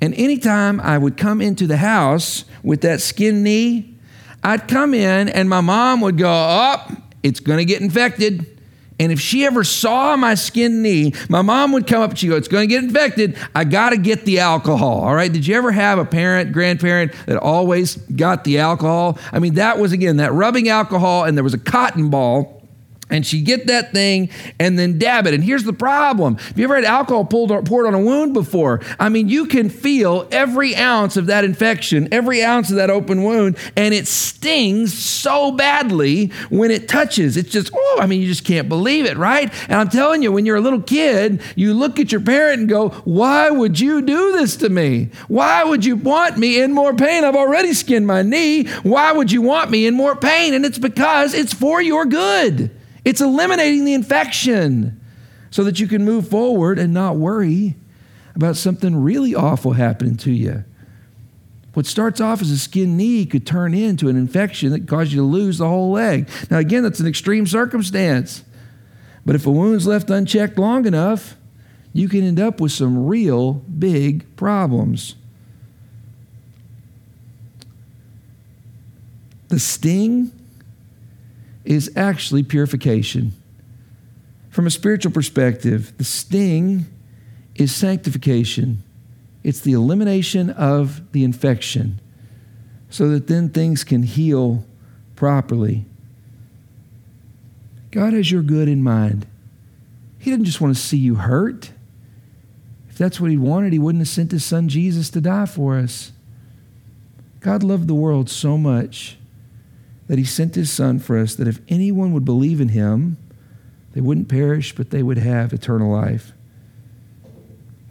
[0.00, 3.96] And anytime I would come into the house with that skinned knee,
[4.44, 8.57] I'd come in and my mom would go, Up, oh, it's going to get infected.
[9.00, 12.28] And if she ever saw my skinned knee, my mom would come up and she'd
[12.28, 13.36] go, It's going to get infected.
[13.54, 15.00] I got to get the alcohol.
[15.02, 15.32] All right.
[15.32, 19.18] Did you ever have a parent, grandparent that always got the alcohol?
[19.32, 22.57] I mean, that was again that rubbing alcohol, and there was a cotton ball
[23.10, 25.34] and she get that thing and then dab it.
[25.34, 28.80] And here's the problem: Have you ever had alcohol pulled, poured on a wound before?
[28.98, 33.22] I mean, you can feel every ounce of that infection, every ounce of that open
[33.22, 37.36] wound, and it stings so badly when it touches.
[37.36, 39.52] It's just, oh, I mean, you just can't believe it, right?
[39.64, 42.68] And I'm telling you, when you're a little kid, you look at your parent and
[42.68, 45.10] go, "Why would you do this to me?
[45.28, 47.24] Why would you want me in more pain?
[47.24, 48.66] I've already skinned my knee.
[48.82, 52.70] Why would you want me in more pain?" And it's because it's for your good.
[53.04, 55.00] It's eliminating the infection
[55.50, 57.76] so that you can move forward and not worry
[58.34, 60.64] about something really awful happening to you.
[61.74, 65.20] What starts off as a skin knee could turn into an infection that causes you
[65.20, 66.28] to lose the whole leg.
[66.50, 68.44] Now, again, that's an extreme circumstance.
[69.24, 71.36] But if a wound's left unchecked long enough,
[71.92, 75.14] you can end up with some real big problems.
[79.48, 80.32] The sting
[81.68, 83.30] is actually purification.
[84.48, 86.86] From a spiritual perspective, the sting
[87.54, 88.82] is sanctification,
[89.44, 92.00] it's the elimination of the infection
[92.88, 94.64] so that then things can heal
[95.14, 95.84] properly.
[97.90, 99.26] God has your good in mind.
[100.18, 101.70] He didn't just want to see you hurt.
[102.88, 105.76] If that's what He wanted, He wouldn't have sent His Son Jesus to die for
[105.76, 106.12] us.
[107.40, 109.17] God loved the world so much
[110.08, 113.16] that he sent his son for us, that if anyone would believe in him,
[113.92, 116.32] they wouldn't perish, but they would have eternal life.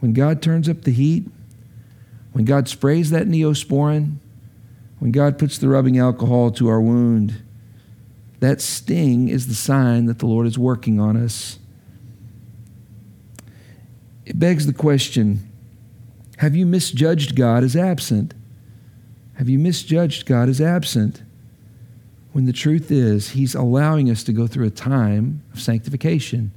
[0.00, 1.28] When God turns up the heat,
[2.32, 4.16] when God sprays that neosporin,
[4.98, 7.42] when God puts the rubbing alcohol to our wound,
[8.40, 11.58] that sting is the sign that the Lord is working on us.
[14.24, 15.44] It begs the question
[16.38, 18.32] have you misjudged God as absent?
[19.34, 21.22] Have you misjudged God as absent?
[22.32, 26.52] When the truth is, He's allowing us to go through a time of sanctification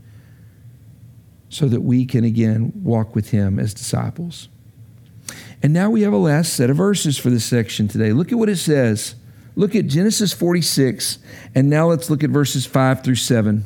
[1.50, 4.50] so that we can again walk with Him as disciples.
[5.64, 8.14] And now we have a last set of verses for this section today.
[8.14, 9.16] Look at what it says.
[9.56, 11.20] Look at Genesis 46,
[11.54, 13.66] and now let's look at verses 5 through 7.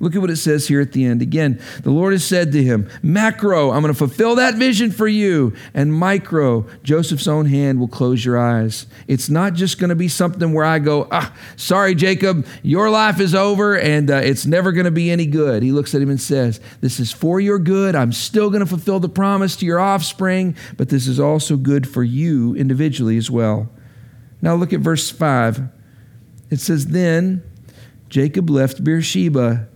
[0.00, 1.22] Look at what it says here at the end.
[1.22, 5.06] Again, the Lord has said to him, Macro, I'm going to fulfill that vision for
[5.06, 5.54] you.
[5.72, 8.86] And micro, Joseph's own hand will close your eyes.
[9.06, 13.20] It's not just going to be something where I go, ah, sorry, Jacob, your life
[13.20, 15.62] is over and uh, it's never going to be any good.
[15.62, 17.94] He looks at him and says, This is for your good.
[17.94, 21.88] I'm still going to fulfill the promise to your offspring, but this is also good
[21.88, 23.68] for you individually as well.
[24.42, 25.68] Now look at verse 5.
[26.50, 27.42] It says, Then
[28.08, 29.68] Jacob left Beersheba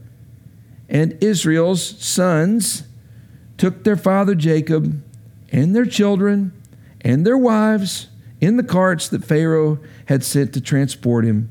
[0.89, 2.85] and Israel's sons
[3.57, 5.03] took their father Jacob
[5.51, 6.53] and their children
[7.01, 8.09] and their wives
[8.41, 11.51] in the carts that Pharaoh had sent to transport him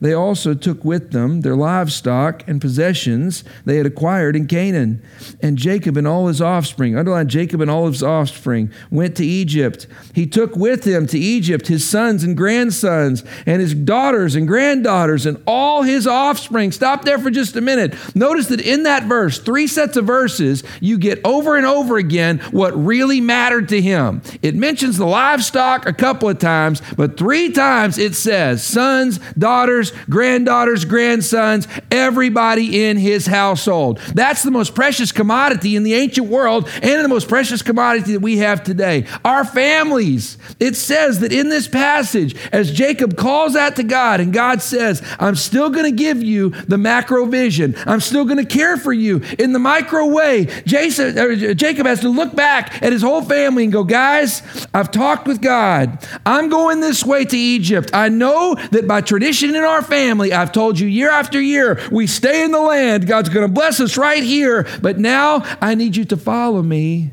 [0.00, 5.02] they also took with them their livestock and possessions they had acquired in Canaan.
[5.42, 9.86] And Jacob and all his offspring, underline Jacob and all his offspring, went to Egypt.
[10.14, 15.26] He took with him to Egypt his sons and grandsons, and his daughters and granddaughters,
[15.26, 16.72] and all his offspring.
[16.72, 17.94] Stop there for just a minute.
[18.14, 22.38] Notice that in that verse, three sets of verses, you get over and over again
[22.50, 24.22] what really mattered to him.
[24.42, 29.87] It mentions the livestock a couple of times, but three times it says sons, daughters,
[29.90, 33.98] daughters, granddaughters, grandsons, everybody in his household.
[34.14, 38.20] That's the most precious commodity in the ancient world and the most precious commodity that
[38.20, 39.06] we have today.
[39.24, 40.38] Our families.
[40.60, 45.02] It says that in this passage, as Jacob calls out to God, and God says,
[45.18, 48.92] I'm still going to give you the macro vision, I'm still going to care for
[48.92, 50.46] you in the micro way.
[50.66, 54.42] Jason, Jacob has to look back at his whole family and go, Guys,
[54.74, 56.06] I've talked with God.
[56.26, 57.90] I'm going this way to Egypt.
[57.92, 60.32] I know that by tradition in our our family.
[60.32, 63.06] I've told you year after year, we stay in the land.
[63.06, 64.66] God's going to bless us right here.
[64.82, 67.12] But now I need you to follow me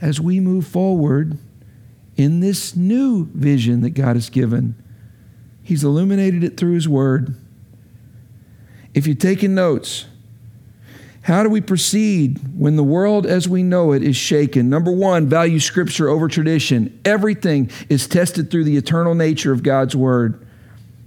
[0.00, 1.36] as we move forward
[2.16, 4.76] in this new vision that God has given.
[5.62, 7.36] He's illuminated it through His Word.
[8.94, 10.06] If you're taking notes,
[11.22, 14.70] how do we proceed when the world as we know it is shaken?
[14.70, 16.98] Number one, value Scripture over tradition.
[17.04, 20.43] Everything is tested through the eternal nature of God's Word.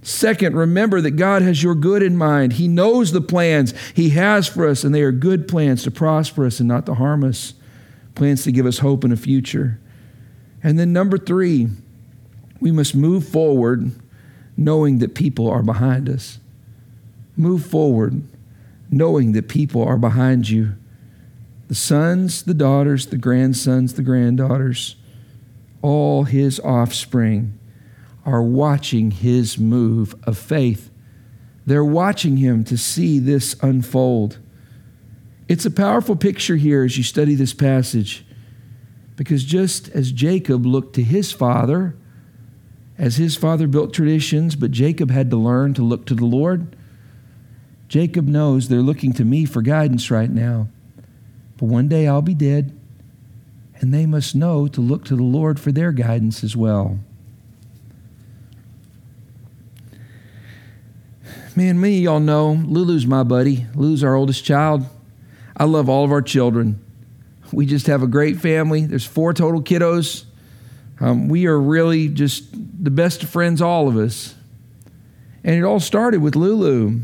[0.02, 2.54] Second, remember that God has your good in mind.
[2.54, 6.46] He knows the plans He has for us, and they are good plans to prosper
[6.46, 7.54] us and not to harm us,
[8.14, 9.80] plans to give us hope in a future.
[10.62, 11.68] And then, number three,
[12.60, 13.92] we must move forward
[14.56, 16.38] knowing that people are behind us.
[17.36, 18.22] Move forward
[18.90, 20.74] knowing that people are behind you
[21.68, 24.96] the sons, the daughters, the grandsons, the granddaughters,
[25.82, 27.57] all His offspring
[28.28, 30.90] are watching his move of faith.
[31.64, 34.38] They're watching him to see this unfold.
[35.48, 38.26] It's a powerful picture here as you study this passage
[39.16, 41.96] because just as Jacob looked to his father,
[42.98, 46.76] as his father built traditions, but Jacob had to learn to look to the Lord,
[47.88, 50.68] Jacob knows they're looking to me for guidance right now.
[51.56, 52.78] But one day I'll be dead,
[53.76, 56.98] and they must know to look to the Lord for their guidance as well.
[61.58, 63.66] Man, me, y'all know, Lulu's my buddy.
[63.74, 64.86] Lulu's our oldest child.
[65.56, 66.80] I love all of our children.
[67.52, 68.86] We just have a great family.
[68.86, 70.24] There's four total kiddos.
[71.00, 74.36] Um, we are really just the best of friends, all of us.
[75.42, 77.00] And it all started with Lulu.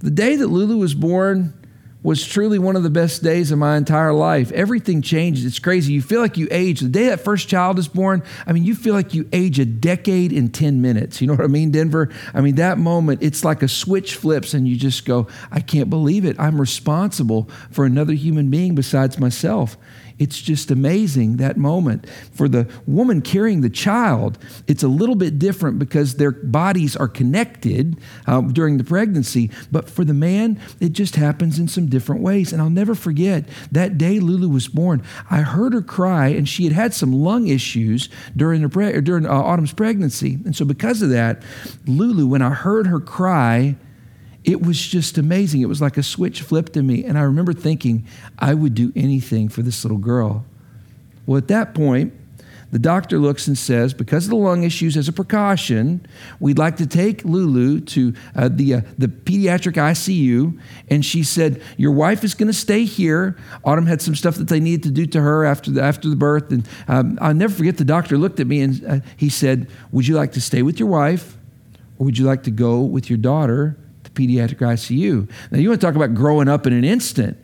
[0.00, 1.57] The day that Lulu was born,
[2.02, 4.52] was truly one of the best days of my entire life.
[4.52, 5.44] Everything changed.
[5.44, 5.92] It's crazy.
[5.92, 6.80] You feel like you age.
[6.80, 9.64] The day that first child is born, I mean, you feel like you age a
[9.64, 11.20] decade in 10 minutes.
[11.20, 12.08] You know what I mean, Denver?
[12.32, 15.90] I mean, that moment, it's like a switch flips and you just go, I can't
[15.90, 16.38] believe it.
[16.38, 19.76] I'm responsible for another human being besides myself.
[20.18, 22.08] It's just amazing that moment.
[22.32, 27.08] For the woman carrying the child, it's a little bit different because their bodies are
[27.08, 29.50] connected uh, during the pregnancy.
[29.70, 32.52] But for the man, it just happens in some different ways.
[32.52, 35.02] And I'll never forget that day Lulu was born.
[35.30, 39.26] I heard her cry, and she had had some lung issues during, the pre- during
[39.26, 40.38] uh, Autumn's pregnancy.
[40.44, 41.42] And so, because of that,
[41.86, 43.76] Lulu, when I heard her cry,
[44.44, 45.60] it was just amazing.
[45.60, 47.04] It was like a switch flipped in me.
[47.04, 48.06] And I remember thinking,
[48.38, 50.44] I would do anything for this little girl.
[51.26, 52.14] Well, at that point,
[52.70, 56.06] the doctor looks and says, because of the lung issues, as a precaution,
[56.38, 60.58] we'd like to take Lulu to uh, the, uh, the pediatric ICU.
[60.88, 63.38] And she said, Your wife is going to stay here.
[63.64, 66.16] Autumn had some stuff that they needed to do to her after the, after the
[66.16, 66.50] birth.
[66.52, 70.06] And um, I'll never forget the doctor looked at me and uh, he said, Would
[70.06, 71.38] you like to stay with your wife
[71.98, 73.78] or would you like to go with your daughter
[74.18, 75.30] pediatric ICU.
[75.50, 77.38] Now, you want to talk about growing up in an instant.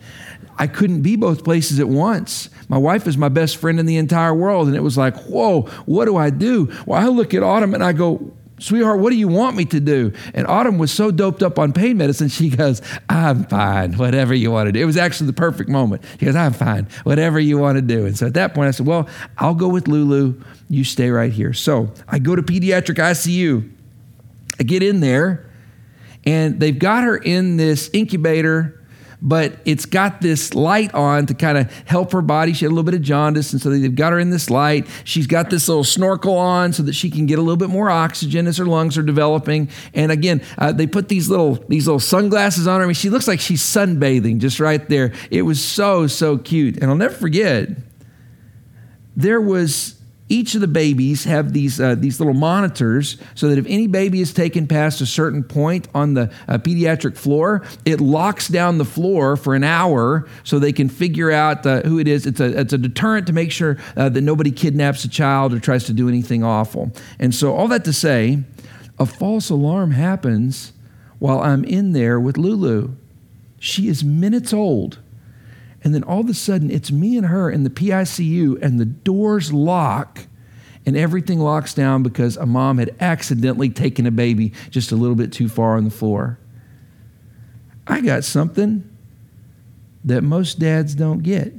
[0.58, 2.48] I couldn't be both places at once.
[2.68, 4.68] My wife is my best friend in the entire world.
[4.68, 6.72] And it was like, whoa, what do I do?
[6.86, 9.80] Well, I look at Autumn and I go, sweetheart, what do you want me to
[9.80, 10.12] do?
[10.32, 14.50] And Autumn was so doped up on pain medicine, she goes, I'm fine, whatever you
[14.50, 14.80] want to do.
[14.80, 16.02] It was actually the perfect moment.
[16.18, 18.06] She goes, I'm fine, whatever you want to do.
[18.06, 19.08] And so at that point, I said, Well,
[19.38, 20.40] I'll go with Lulu.
[20.68, 21.52] You stay right here.
[21.52, 23.70] So I go to pediatric ICU.
[24.58, 25.50] I get in there,
[26.26, 28.84] and they've got her in this incubator
[29.24, 32.52] but it's got this light on to kind of help her body.
[32.52, 34.86] She had a little bit of jaundice, and so they've got her in this light.
[35.04, 37.88] She's got this little snorkel on so that she can get a little bit more
[37.88, 39.70] oxygen as her lungs are developing.
[39.94, 42.84] And again, uh, they put these little these little sunglasses on her.
[42.84, 45.14] I mean, she looks like she's sunbathing just right there.
[45.30, 47.70] It was so so cute, and I'll never forget.
[49.16, 49.94] There was
[50.28, 54.20] each of the babies have these, uh, these little monitors so that if any baby
[54.20, 58.86] is taken past a certain point on the uh, pediatric floor, it locks down the
[58.86, 62.26] floor for an hour so they can figure out uh, who it is.
[62.26, 65.60] It's a, it's a deterrent to make sure uh, that nobody kidnaps a child or
[65.60, 66.90] tries to do anything awful.
[67.18, 68.42] And so, all that to say,
[68.98, 70.72] a false alarm happens
[71.18, 72.94] while I'm in there with Lulu.
[73.58, 74.98] She is minutes old.
[75.84, 78.86] And then all of a sudden, it's me and her in the PICU, and the
[78.86, 80.26] doors lock,
[80.86, 85.14] and everything locks down because a mom had accidentally taken a baby just a little
[85.14, 86.38] bit too far on the floor.
[87.86, 88.90] I got something
[90.04, 91.52] that most dads don't get.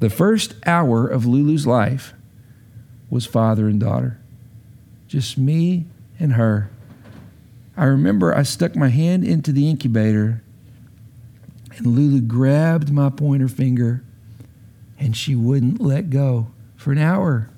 [0.00, 2.14] The first hour of Lulu's life
[3.10, 4.18] was father and daughter,
[5.08, 5.86] just me
[6.18, 6.70] and her.
[7.76, 10.42] I remember I stuck my hand into the incubator
[11.78, 14.04] and Lulu grabbed my pointer finger
[14.98, 16.48] and she wouldn't let go.
[16.76, 17.50] For an hour,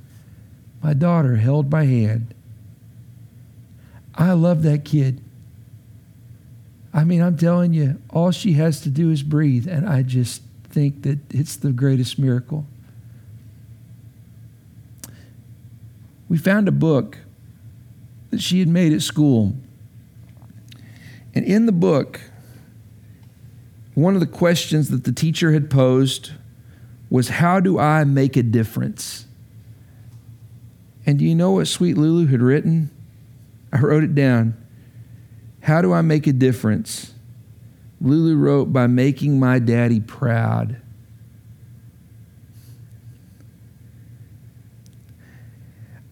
[0.82, 2.34] my daughter held my hand.
[4.14, 5.22] I love that kid.
[6.92, 10.42] I mean, I'm telling you, all she has to do is breathe, and I just
[10.64, 12.66] think that it's the greatest miracle.
[16.28, 17.18] We found a book
[18.30, 19.54] that she had made at school.
[21.34, 22.20] And in the book,
[24.02, 26.32] one of the questions that the teacher had posed
[27.08, 29.26] was, How do I make a difference?
[31.06, 32.90] And do you know what Sweet Lulu had written?
[33.72, 34.56] I wrote it down.
[35.62, 37.14] How do I make a difference?
[38.00, 40.80] Lulu wrote, By making my daddy proud.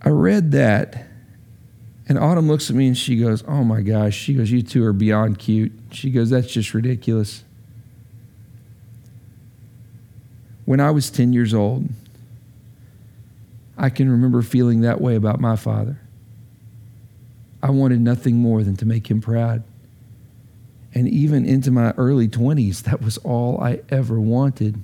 [0.01, 1.07] I read that,
[2.09, 4.17] and Autumn looks at me and she goes, Oh my gosh.
[4.17, 5.73] She goes, You two are beyond cute.
[5.91, 7.45] She goes, That's just ridiculous.
[10.69, 11.89] When I was 10 years old,
[13.79, 15.99] I can remember feeling that way about my father.
[17.63, 19.63] I wanted nothing more than to make him proud.
[20.93, 24.79] And even into my early 20s, that was all I ever wanted.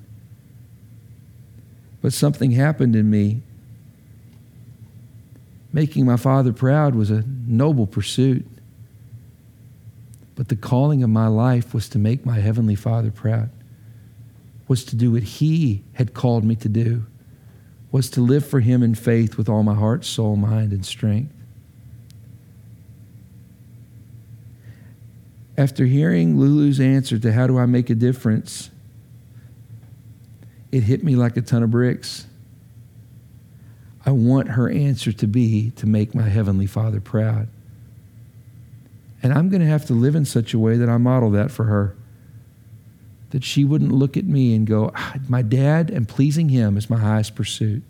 [2.00, 3.42] But something happened in me.
[5.70, 8.46] Making my father proud was a noble pursuit.
[10.34, 13.50] But the calling of my life was to make my heavenly father proud
[14.66, 17.06] was to do what He had called me to do,
[17.90, 21.32] was to live for Him in faith with all my heart, soul, mind, and strength.
[25.56, 28.70] After hearing Lulu's answer to how do I make a difference,
[30.72, 32.26] it hit me like a ton of bricks.
[34.04, 37.48] I want her answer to be to make my Heavenly Father proud.
[39.22, 41.50] And I'm going to have to live in such a way that I model that
[41.50, 41.96] for her
[43.34, 46.88] that she wouldn't look at me and go, ah, My dad and pleasing him is
[46.88, 47.82] my highest pursuit.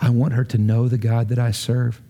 [0.00, 2.00] I want her to know the God that I serve.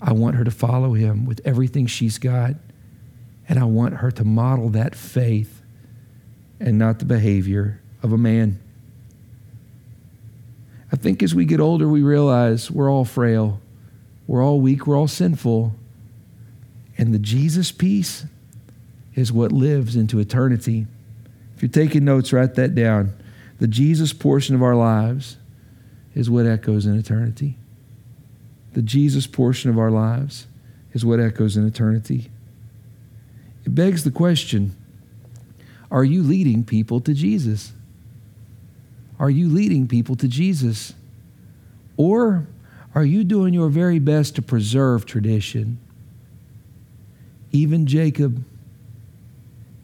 [0.00, 2.54] I want her to follow him with everything she's got.
[3.48, 5.60] And I want her to model that faith
[6.60, 8.60] and not the behavior of a man.
[10.92, 13.60] I think as we get older, we realize we're all frail,
[14.28, 15.74] we're all weak, we're all sinful.
[16.96, 18.24] And the Jesus piece
[19.16, 20.86] is what lives into eternity.
[21.62, 23.12] If you're taking notes, write that down.
[23.60, 25.36] The Jesus portion of our lives
[26.12, 27.56] is what echoes in eternity.
[28.72, 30.48] The Jesus portion of our lives
[30.92, 32.32] is what echoes in eternity.
[33.64, 34.74] It begs the question
[35.88, 37.72] are you leading people to Jesus?
[39.20, 40.94] Are you leading people to Jesus?
[41.96, 42.48] Or
[42.92, 45.78] are you doing your very best to preserve tradition?
[47.52, 48.44] Even Jacob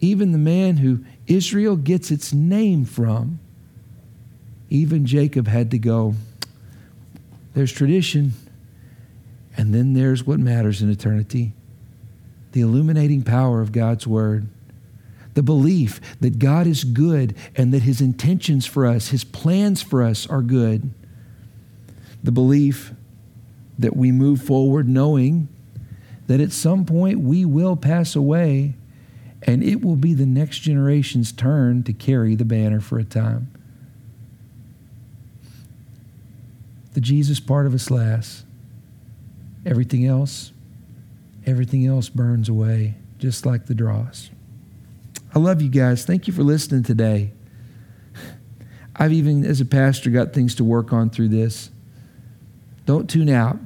[0.01, 3.39] even the man who Israel gets its name from,
[4.69, 6.15] even Jacob had to go,
[7.53, 8.33] there's tradition,
[9.55, 11.53] and then there's what matters in eternity.
[12.51, 14.47] The illuminating power of God's Word,
[15.35, 20.03] the belief that God is good and that his intentions for us, his plans for
[20.03, 20.89] us are good,
[22.23, 22.91] the belief
[23.77, 25.47] that we move forward knowing
[26.25, 28.73] that at some point we will pass away
[29.43, 33.51] and it will be the next generation's turn to carry the banner for a time.
[36.93, 38.43] The Jesus part of us lasts.
[39.65, 40.51] Everything else,
[41.45, 44.29] everything else burns away, just like the dross.
[45.33, 46.05] I love you guys.
[46.05, 47.31] Thank you for listening today.
[48.95, 51.69] I've even, as a pastor, got things to work on through this.
[52.85, 53.57] Don't tune out.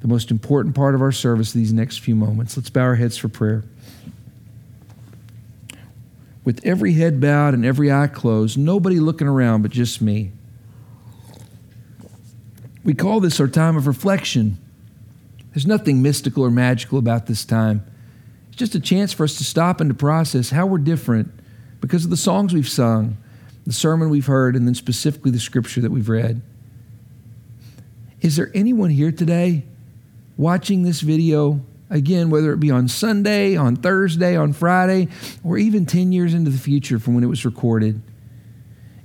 [0.00, 2.56] The most important part of our service these next few moments.
[2.56, 3.64] Let's bow our heads for prayer.
[6.44, 10.32] With every head bowed and every eye closed, nobody looking around but just me.
[12.84, 14.58] We call this our time of reflection.
[15.52, 17.84] There's nothing mystical or magical about this time.
[18.48, 21.32] It's just a chance for us to stop and to process how we're different
[21.80, 23.16] because of the songs we've sung,
[23.64, 26.42] the sermon we've heard, and then specifically the scripture that we've read.
[28.20, 29.64] Is there anyone here today
[30.36, 31.60] watching this video,
[31.92, 35.08] again, whether it be on Sunday, on Thursday, on Friday,
[35.44, 38.02] or even 10 years into the future from when it was recorded?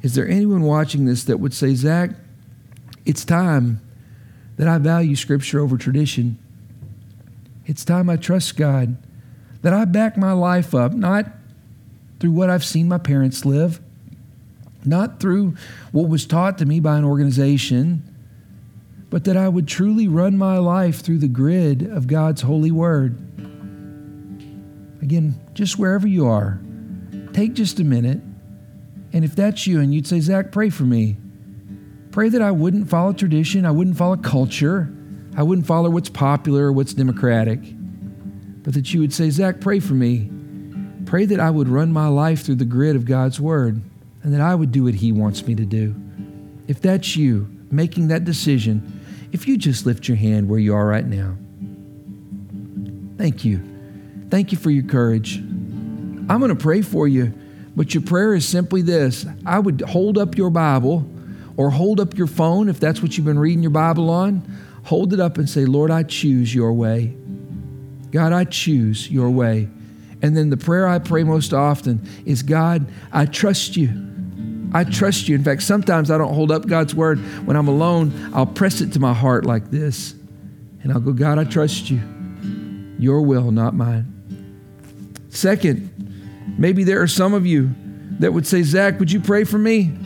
[0.01, 2.11] Is there anyone watching this that would say, Zack,
[3.05, 3.81] it's time
[4.55, 6.39] that I value Scripture over tradition?
[7.65, 8.97] It's time I trust God
[9.61, 11.25] that I back my life up, not
[12.19, 13.81] through what I've seen my parents live,
[14.85, 15.55] not through
[15.91, 18.06] what was taught to me by an organization,
[19.09, 23.17] but that I would truly run my life through the grid of God's holy word.
[25.01, 26.59] Again, just wherever you are,
[27.33, 28.21] take just a minute.
[29.13, 31.17] And if that's you and you'd say, Zack, pray for me,
[32.11, 34.93] pray that I wouldn't follow tradition, I wouldn't follow culture,
[35.35, 37.59] I wouldn't follow what's popular or what's democratic
[38.67, 40.29] but that you would say, Zack, pray for me.
[41.05, 43.81] Pray that I would run my life through the grid of God's Word
[44.23, 45.95] and that I would do what He wants me to do.
[46.67, 48.96] If that's you making that decision,
[49.31, 51.35] if you just lift your hand where you are right now.
[53.17, 53.61] Thank you.
[54.29, 55.37] Thank you for your courage.
[55.37, 57.33] I'm going to pray for you,
[57.75, 61.09] but your prayer is simply this I would hold up your Bible
[61.55, 64.43] or hold up your phone if that's what you've been reading your Bible on.
[64.85, 67.15] Hold it up and say, Lord, I choose your way.
[68.11, 69.67] God, I choose your way.
[70.21, 74.06] And then the prayer I pray most often is God, I trust you.
[74.77, 75.33] I trust you.
[75.33, 77.17] In fact, sometimes I don't hold up God's word.
[77.47, 80.13] When I'm alone, I'll press it to my heart like this.
[80.83, 81.99] And I'll go, God, I trust you.
[82.99, 84.13] Your will, not mine.
[85.29, 87.73] Second, maybe there are some of you
[88.19, 89.97] that would say, Zack, would you pray for me?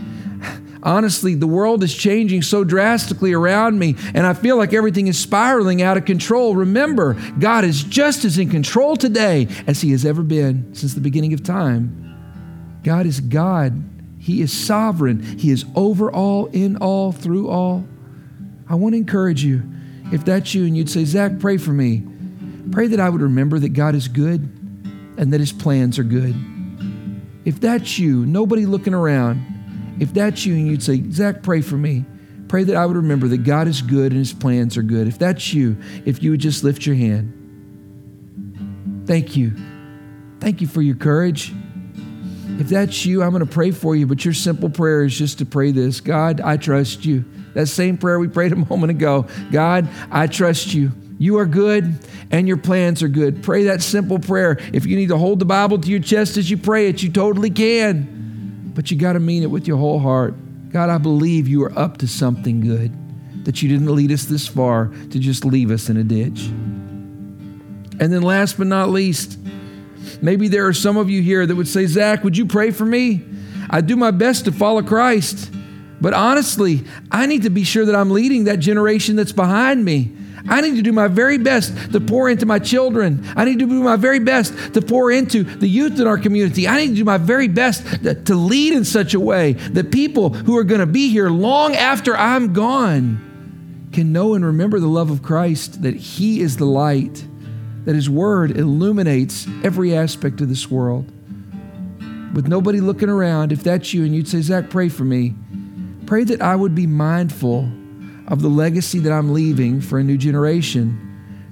[0.84, 5.20] Honestly, the world is changing so drastically around me, and I feel like everything is
[5.20, 6.56] spiraling out of control.
[6.56, 11.02] Remember, God is just as in control today as He has ever been since the
[11.02, 12.80] beginning of time.
[12.84, 13.84] God is God,
[14.22, 17.84] He is sovereign, He is over all, in all, through all.
[18.70, 19.64] I want to encourage you,
[20.12, 22.04] if that's you and you'd say, Zack, pray for me,
[22.72, 24.42] pray that I would remember that God is good
[25.18, 26.36] and that His plans are good.
[27.44, 31.76] If that's you, nobody looking around, if that's you and you'd say, Zack, pray for
[31.76, 32.06] me.
[32.48, 35.08] Pray that I would remember that God is good and his plans are good.
[35.08, 37.32] If that's you, if you would just lift your hand.
[39.08, 39.54] Thank you.
[40.42, 41.54] Thank you for your courage.
[42.60, 45.40] If that's you, I'm going to pray for you, but your simple prayer is just
[45.40, 47.26] to pray this God, I trust you.
[47.54, 50.92] That same prayer we prayed a moment ago God, I trust you.
[51.18, 52.00] You are good
[52.32, 53.44] and your plans are good.
[53.44, 54.58] Pray that simple prayer.
[54.74, 57.12] If you need to hold the Bible to your chest as you pray it, you
[57.12, 58.72] totally can.
[58.74, 60.34] But you got to mean it with your whole heart.
[60.72, 64.48] God, I believe you are up to something good, that you didn't lead us this
[64.48, 66.48] far to just leave us in a ditch.
[68.00, 69.38] And then, last but not least,
[70.22, 72.86] maybe there are some of you here that would say, Zack, would you pray for
[72.86, 73.24] me?
[73.70, 75.52] I do my best to follow Christ.
[76.02, 80.12] But honestly, I need to be sure that I'm leading that generation that's behind me.
[80.50, 83.24] I need to do my very best to pour into my children.
[83.36, 86.68] I need to do my very best to pour into the youth in our community.
[86.68, 90.30] I need to do my very best to lead in such a way that people
[90.30, 94.88] who are going to be here long after I'm gone can know and remember the
[94.88, 97.26] love of Christ, that He is the light,
[97.86, 101.12] that His Word illuminates every aspect of this world.
[102.34, 105.36] With nobody looking around, if that's you and you'd say, Zack, pray for me,
[106.06, 107.70] pray that I would be mindful
[108.28, 111.08] of the legacy that I'm leaving for a new generation.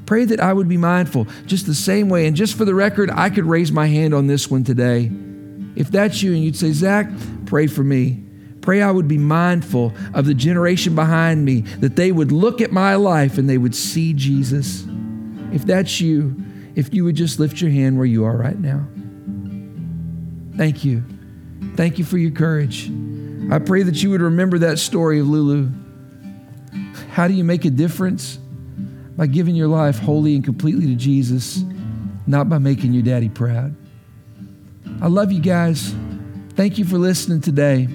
[0.06, 2.26] Pray that I would be mindful just the same way.
[2.26, 5.12] And just for the record, I could raise my hand on this one today.
[5.76, 7.10] If that's you and you'd say, Zack,
[7.46, 8.24] pray for me.
[8.62, 12.72] Pray I would be mindful of the generation behind me, that they would look at
[12.72, 14.86] my life and they would see Jesus.
[15.54, 16.36] If that's you,
[16.76, 18.86] if you would just lift your hand where you are right now.
[20.58, 21.04] Thank you.
[21.76, 22.92] Thank you for your courage.
[23.52, 25.72] I pray that you would remember that story of Lulu.
[27.12, 28.38] How do you make a difference?
[29.18, 31.64] By giving your life wholly and completely to Jesus,
[32.28, 33.76] not by making your daddy proud.
[35.02, 35.94] I love you guys.
[36.54, 37.88] Thank you for listening today.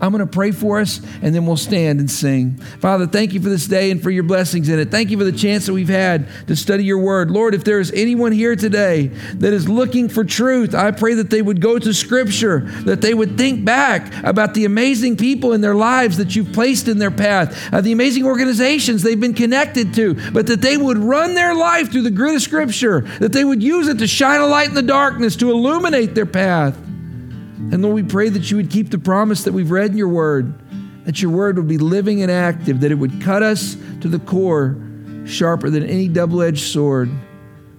[0.00, 2.52] I'm going to pray for us and then we'll stand and sing.
[2.80, 4.90] Father, thank you for this day and for your blessings in it.
[4.90, 7.30] Thank you for the chance that we've had to study your word.
[7.30, 11.30] Lord, if there is anyone here today that is looking for truth, I pray that
[11.30, 15.60] they would go to scripture, that they would think back about the amazing people in
[15.60, 19.92] their lives that you've placed in their path, uh, the amazing organizations they've been connected
[19.94, 23.44] to, but that they would run their life through the grid of scripture, that they
[23.44, 26.78] would use it to shine a light in the darkness, to illuminate their path.
[27.72, 30.08] And Lord, we pray that you would keep the promise that we've read in your
[30.08, 30.52] word,
[31.04, 34.18] that your word would be living and active, that it would cut us to the
[34.18, 34.76] core,
[35.24, 37.10] sharper than any double edged sword,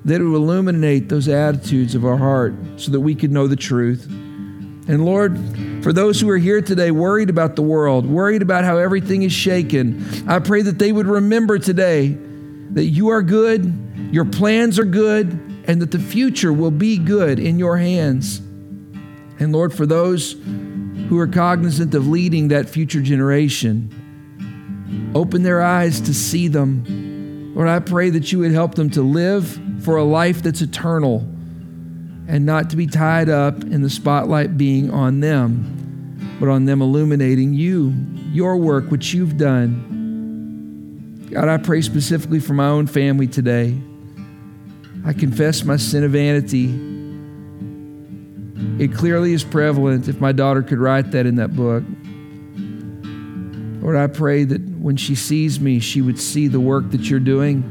[0.06, 3.56] that it would illuminate those attitudes of our heart so that we could know the
[3.56, 4.06] truth.
[4.08, 5.38] And Lord,
[5.84, 9.34] for those who are here today worried about the world, worried about how everything is
[9.34, 12.18] shaken, I pray that they would remember today
[12.72, 13.74] that you are good,
[14.12, 15.28] your plans are good,
[15.66, 18.42] and that the future will be good in your hands.
[19.42, 23.90] And Lord, for those who are cognizant of leading that future generation,
[25.16, 27.54] open their eyes to see them.
[27.56, 31.22] Lord, I pray that you would help them to live for a life that's eternal
[32.28, 36.84] and not to be tied up in the spotlight being on them, but on them
[36.84, 37.96] illuminating you,
[38.32, 41.28] your work, which you've done.
[41.32, 43.76] God, I pray specifically for my own family today.
[45.04, 46.91] I confess my sin of vanity
[48.80, 51.84] it clearly is prevalent if my daughter could write that in that book.
[53.84, 57.20] Lord, I pray that when she sees me, she would see the work that you're
[57.20, 57.64] doing.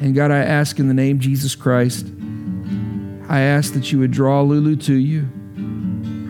[0.00, 2.06] And God, I ask in the name Jesus Christ,
[3.28, 5.26] I ask that you would draw Lulu to you.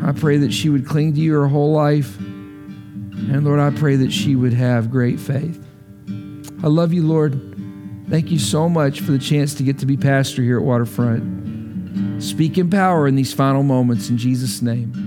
[0.05, 2.16] I pray that she would cling to you her whole life.
[2.18, 5.61] And Lord, I pray that she would have great faith.
[6.62, 7.55] I love you, Lord.
[8.09, 11.44] Thank you so much for the chance to get to be pastor here at Waterfront.
[12.19, 15.04] Speak in power in these final moments in Jesus' name.